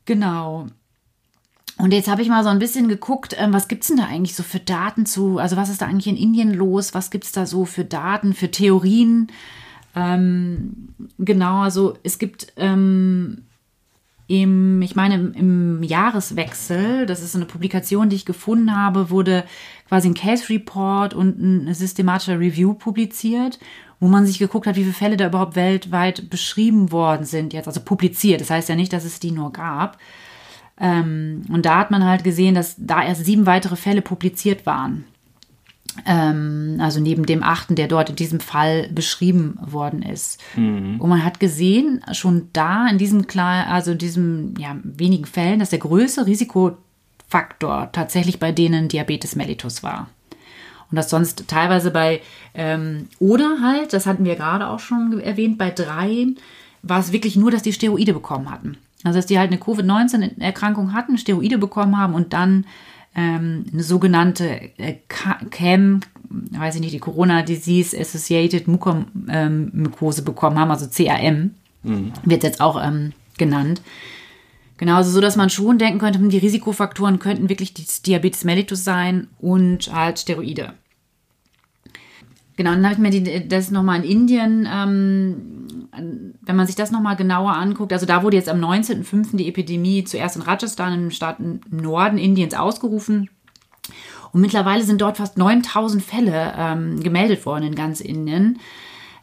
[0.04, 0.66] Genau.
[1.78, 4.06] Und jetzt habe ich mal so ein bisschen geguckt, ähm, was gibt es denn da
[4.06, 7.24] eigentlich so für Daten zu, also was ist da eigentlich in Indien los, was gibt
[7.24, 9.28] es da so für Daten, für Theorien?
[9.94, 13.44] Ähm, genau, also es gibt ähm,
[14.28, 19.44] im, ich meine, im, Jahreswechsel, das ist eine Publikation, die ich gefunden habe, wurde
[19.88, 23.58] quasi ein Case Report und ein systematischer Review publiziert,
[24.00, 27.66] wo man sich geguckt hat, wie viele Fälle da überhaupt weltweit beschrieben worden sind jetzt,
[27.66, 28.42] also publiziert.
[28.42, 29.96] Das heißt ja nicht, dass es die nur gab.
[30.78, 35.04] Ähm, und da hat man halt gesehen, dass da erst sieben weitere Fälle publiziert waren.
[36.06, 40.40] Ähm, also neben dem achten, der dort in diesem Fall beschrieben worden ist.
[40.56, 41.00] Mhm.
[41.00, 45.58] Und man hat gesehen, schon da in diesem klar, also in diesem ja, wenigen Fällen,
[45.58, 50.08] dass der größte Risikofaktor tatsächlich bei denen Diabetes mellitus war.
[50.90, 52.22] Und das sonst teilweise bei,
[52.54, 56.38] ähm, oder halt, das hatten wir gerade auch schon erwähnt, bei dreien
[56.82, 58.78] war es wirklich nur, dass die Steroide bekommen hatten.
[59.04, 62.66] Also dass die halt eine Covid-19-Erkrankung hatten, Steroide bekommen haben und dann
[63.18, 66.00] ähm, eine sogenannte äh, CAM,
[66.30, 72.12] weiß ich nicht, die Corona Disease Associated Mukormykose bekommen haben, also CAM, mhm.
[72.22, 73.82] wird jetzt auch ähm, genannt.
[74.76, 78.84] Genau, also so, dass man schon denken könnte, hm, die Risikofaktoren könnten wirklich Diabetes mellitus
[78.84, 80.74] sein und halt Steroide.
[82.56, 85.67] Genau, dann habe ich mir die, das nochmal in Indien, ähm,
[85.98, 89.36] wenn man sich das nochmal genauer anguckt, also da wurde jetzt am 19.05.
[89.36, 93.30] die Epidemie zuerst in Rajasthan, im Staat im Norden Indiens, ausgerufen.
[94.32, 98.58] Und mittlerweile sind dort fast 9000 Fälle ähm, gemeldet worden in ganz Indien.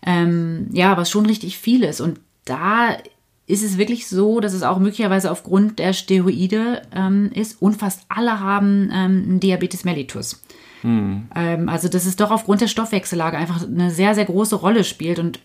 [0.01, 2.01] Ähm, ja, was schon richtig viel ist.
[2.01, 2.97] Und da
[3.47, 8.05] ist es wirklich so, dass es auch möglicherweise aufgrund der Steroide ähm, ist und fast
[8.09, 10.41] alle haben ähm, Diabetes mellitus.
[10.83, 11.27] Mhm.
[11.35, 15.19] Ähm, also, dass es doch aufgrund der Stoffwechsellage einfach eine sehr, sehr große Rolle spielt.
[15.19, 15.39] Und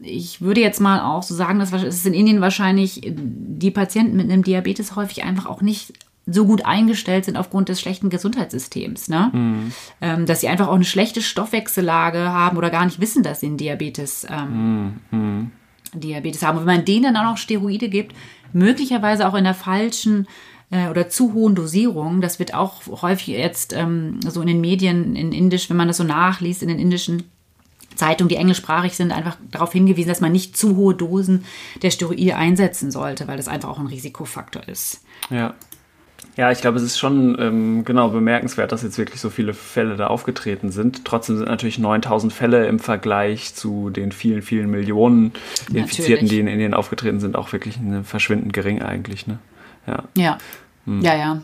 [0.00, 4.30] ich würde jetzt mal auch so sagen, dass es in Indien wahrscheinlich die Patienten mit
[4.30, 5.92] einem Diabetes häufig einfach auch nicht
[6.26, 9.30] so gut eingestellt sind aufgrund des schlechten Gesundheitssystems, ne?
[9.32, 9.72] Mhm.
[10.00, 13.46] Ähm, dass sie einfach auch eine schlechte Stoffwechsellage haben oder gar nicht wissen, dass sie
[13.46, 15.50] einen Diabetes, ähm, mhm.
[15.92, 16.58] Diabetes haben.
[16.58, 18.14] Und wenn man denen dann auch noch Steroide gibt,
[18.52, 20.26] möglicherweise auch in der falschen
[20.70, 22.20] äh, oder zu hohen Dosierungen.
[22.20, 25.98] Das wird auch häufig jetzt ähm, so in den Medien in Indisch, wenn man das
[25.98, 27.24] so nachliest, in den indischen
[27.94, 31.44] Zeitungen, die englischsprachig sind, einfach darauf hingewiesen, dass man nicht zu hohe Dosen
[31.82, 35.02] der Steroide einsetzen sollte, weil das einfach auch ein Risikofaktor ist.
[35.30, 35.54] Ja.
[36.36, 39.94] Ja, ich glaube, es ist schon ähm, genau bemerkenswert, dass jetzt wirklich so viele Fälle
[39.94, 41.04] da aufgetreten sind.
[41.04, 45.32] Trotzdem sind natürlich 9000 Fälle im Vergleich zu den vielen, vielen Millionen
[45.72, 49.28] Infizierten, die in Indien aufgetreten sind, auch wirklich verschwindend gering eigentlich.
[49.28, 49.38] Ne?
[49.86, 50.04] Ja.
[50.16, 50.38] Ja.
[50.86, 51.00] Hm.
[51.00, 51.42] ja, ja.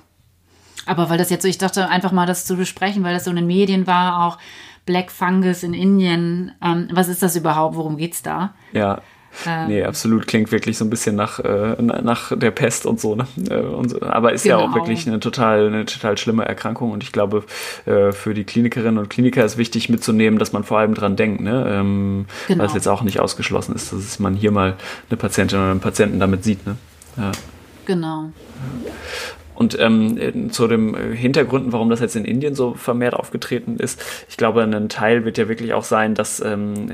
[0.87, 3.31] Aber weil das jetzt so, ich dachte einfach mal, das zu besprechen, weil das so
[3.31, 4.39] in den Medien war, auch
[4.87, 6.53] Black Fungus in Indien.
[6.63, 7.77] Ähm, was ist das überhaupt?
[7.77, 8.55] Worum geht's da?
[8.73, 9.01] Ja.
[9.47, 10.27] Ähm, nee, absolut.
[10.27, 13.15] Klingt wirklich so ein bisschen nach, äh, nach der Pest und so.
[13.15, 13.27] Ne?
[13.49, 14.03] Äh, und so.
[14.03, 14.59] Aber ist genau.
[14.59, 14.85] ja auch genau.
[14.85, 16.91] wirklich eine total, eine total schlimme Erkrankung.
[16.91, 17.45] Und ich glaube,
[17.87, 21.41] äh, für die Klinikerinnen und Kliniker ist wichtig mitzunehmen, dass man vor allem dran denkt.
[21.41, 21.67] Ne?
[21.69, 22.61] Ähm, genau.
[22.61, 24.77] Weil es jetzt auch nicht ausgeschlossen ist, dass man hier mal
[25.09, 26.67] eine Patientin oder einen Patienten damit sieht.
[26.67, 26.77] Ne?
[27.17, 27.31] Ja.
[27.91, 28.31] Genau.
[29.61, 34.39] Und ähm, zu dem Hintergründen, warum das jetzt in Indien so vermehrt aufgetreten ist, ich
[34.39, 36.87] glaube, ein Teil wird ja wirklich auch sein, dass ähm,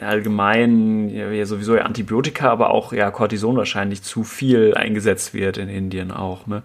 [0.00, 5.68] allgemein ja, sowieso ja Antibiotika, aber auch ja Cortison wahrscheinlich zu viel eingesetzt wird in
[5.68, 6.46] Indien auch.
[6.46, 6.62] Ne?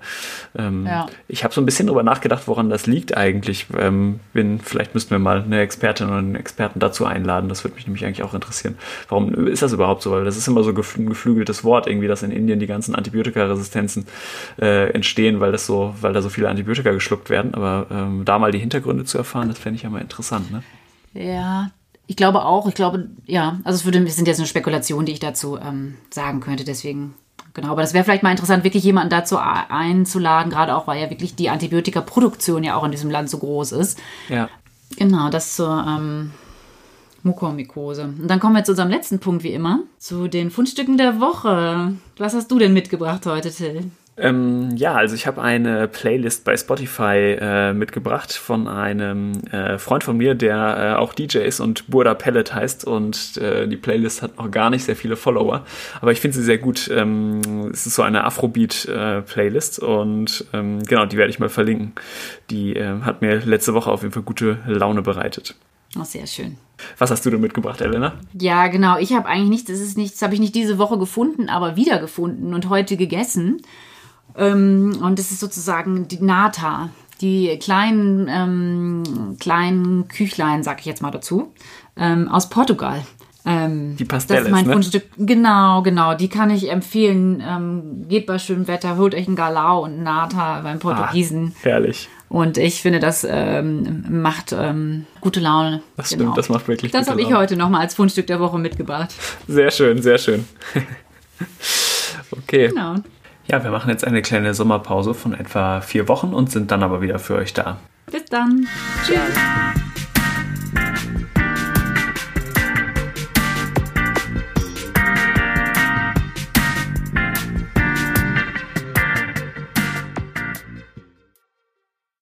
[0.56, 1.08] Ähm, ja.
[1.28, 3.66] Ich habe so ein bisschen drüber nachgedacht, woran das liegt eigentlich.
[3.76, 7.50] Ähm, bin, vielleicht müssten wir mal eine Expertin oder einen Experten dazu einladen.
[7.50, 8.78] Das würde mich nämlich eigentlich auch interessieren.
[9.10, 10.12] Warum ist das überhaupt so?
[10.12, 10.76] Weil das ist immer so ein
[11.08, 14.06] geflügeltes Wort, irgendwie, dass in Indien die ganzen Antibiotikaresistenzen
[14.62, 17.54] äh, entstehen, weil das so, weil da so viele Antibiotika geschluckt werden.
[17.54, 20.64] Aber ähm, da mal die Hintergründe zu erfahren, das fände ich ja mal interessant, ne?
[21.14, 21.72] Ja,
[22.06, 22.68] ich glaube auch.
[22.68, 25.96] Ich glaube, ja, also es würde, es sind jetzt eine Spekulation, die ich dazu ähm,
[26.10, 26.64] sagen könnte.
[26.64, 27.14] Deswegen
[27.58, 31.10] Genau, aber das wäre vielleicht mal interessant, wirklich jemanden dazu einzuladen, gerade auch, weil ja
[31.10, 33.98] wirklich die Antibiotikaproduktion ja auch in diesem Land so groß ist.
[34.30, 34.48] Ja.
[34.96, 36.34] Genau, das zur ähm,
[37.24, 38.04] Mukormykose.
[38.04, 41.94] Und dann kommen wir zu unserem letzten Punkt, wie immer, zu den Fundstücken der Woche.
[42.18, 43.90] Was hast du denn mitgebracht heute, Till?
[44.20, 50.04] Ähm, ja, also ich habe eine Playlist bei Spotify äh, mitgebracht von einem äh, Freund
[50.04, 54.24] von mir, der äh, auch DJ ist und Burda Pellet heißt und äh, die Playlist
[54.24, 55.66] hat noch gar nicht sehr viele Follower,
[56.02, 56.90] aber ich finde sie sehr gut.
[56.92, 61.92] Ähm, es ist so eine Afrobeat-Playlist äh, und ähm, genau, die werde ich mal verlinken.
[62.50, 65.56] Die äh, hat mir letzte Woche auf jeden Fall gute Laune bereitet.
[65.96, 66.58] Oh, sehr schön.
[66.98, 68.14] Was hast du denn mitgebracht, Elena?
[68.34, 68.98] Ja, genau.
[68.98, 72.54] Ich habe eigentlich nichts, das ist nichts, habe ich nicht diese Woche gefunden, aber wiedergefunden
[72.56, 73.62] und heute gegessen.
[74.36, 76.90] Ähm, und es ist sozusagen die Nata,
[77.22, 81.52] die kleinen, ähm, kleinen Küchlein, sag ich jetzt mal dazu,
[81.96, 83.04] ähm, aus Portugal.
[83.46, 84.74] Ähm, die Pastelles, das ist mein ne?
[84.74, 85.04] Fundstück.
[85.18, 86.16] Genau, genau.
[86.16, 87.42] Die kann ich empfehlen.
[87.46, 91.54] Ähm, geht bei schönem Wetter, holt euch einen Galau und Nata beim Portugiesen.
[91.56, 92.10] Ah, herrlich.
[92.30, 94.54] Und ich finde, das ähm, macht
[95.22, 95.82] gute Laune.
[95.96, 96.24] Das genau.
[96.24, 99.14] stimmt, das macht wirklich Das habe ich heute nochmal als Fundstück der Woche mitgebracht.
[99.48, 100.46] Sehr schön, sehr schön.
[102.32, 102.68] okay.
[102.68, 102.96] Genau.
[103.48, 107.02] Ja, wir machen jetzt eine kleine Sommerpause von etwa vier Wochen und sind dann aber
[107.02, 107.78] wieder für euch da.
[108.12, 108.68] Bis dann.
[109.06, 109.77] Tschüss.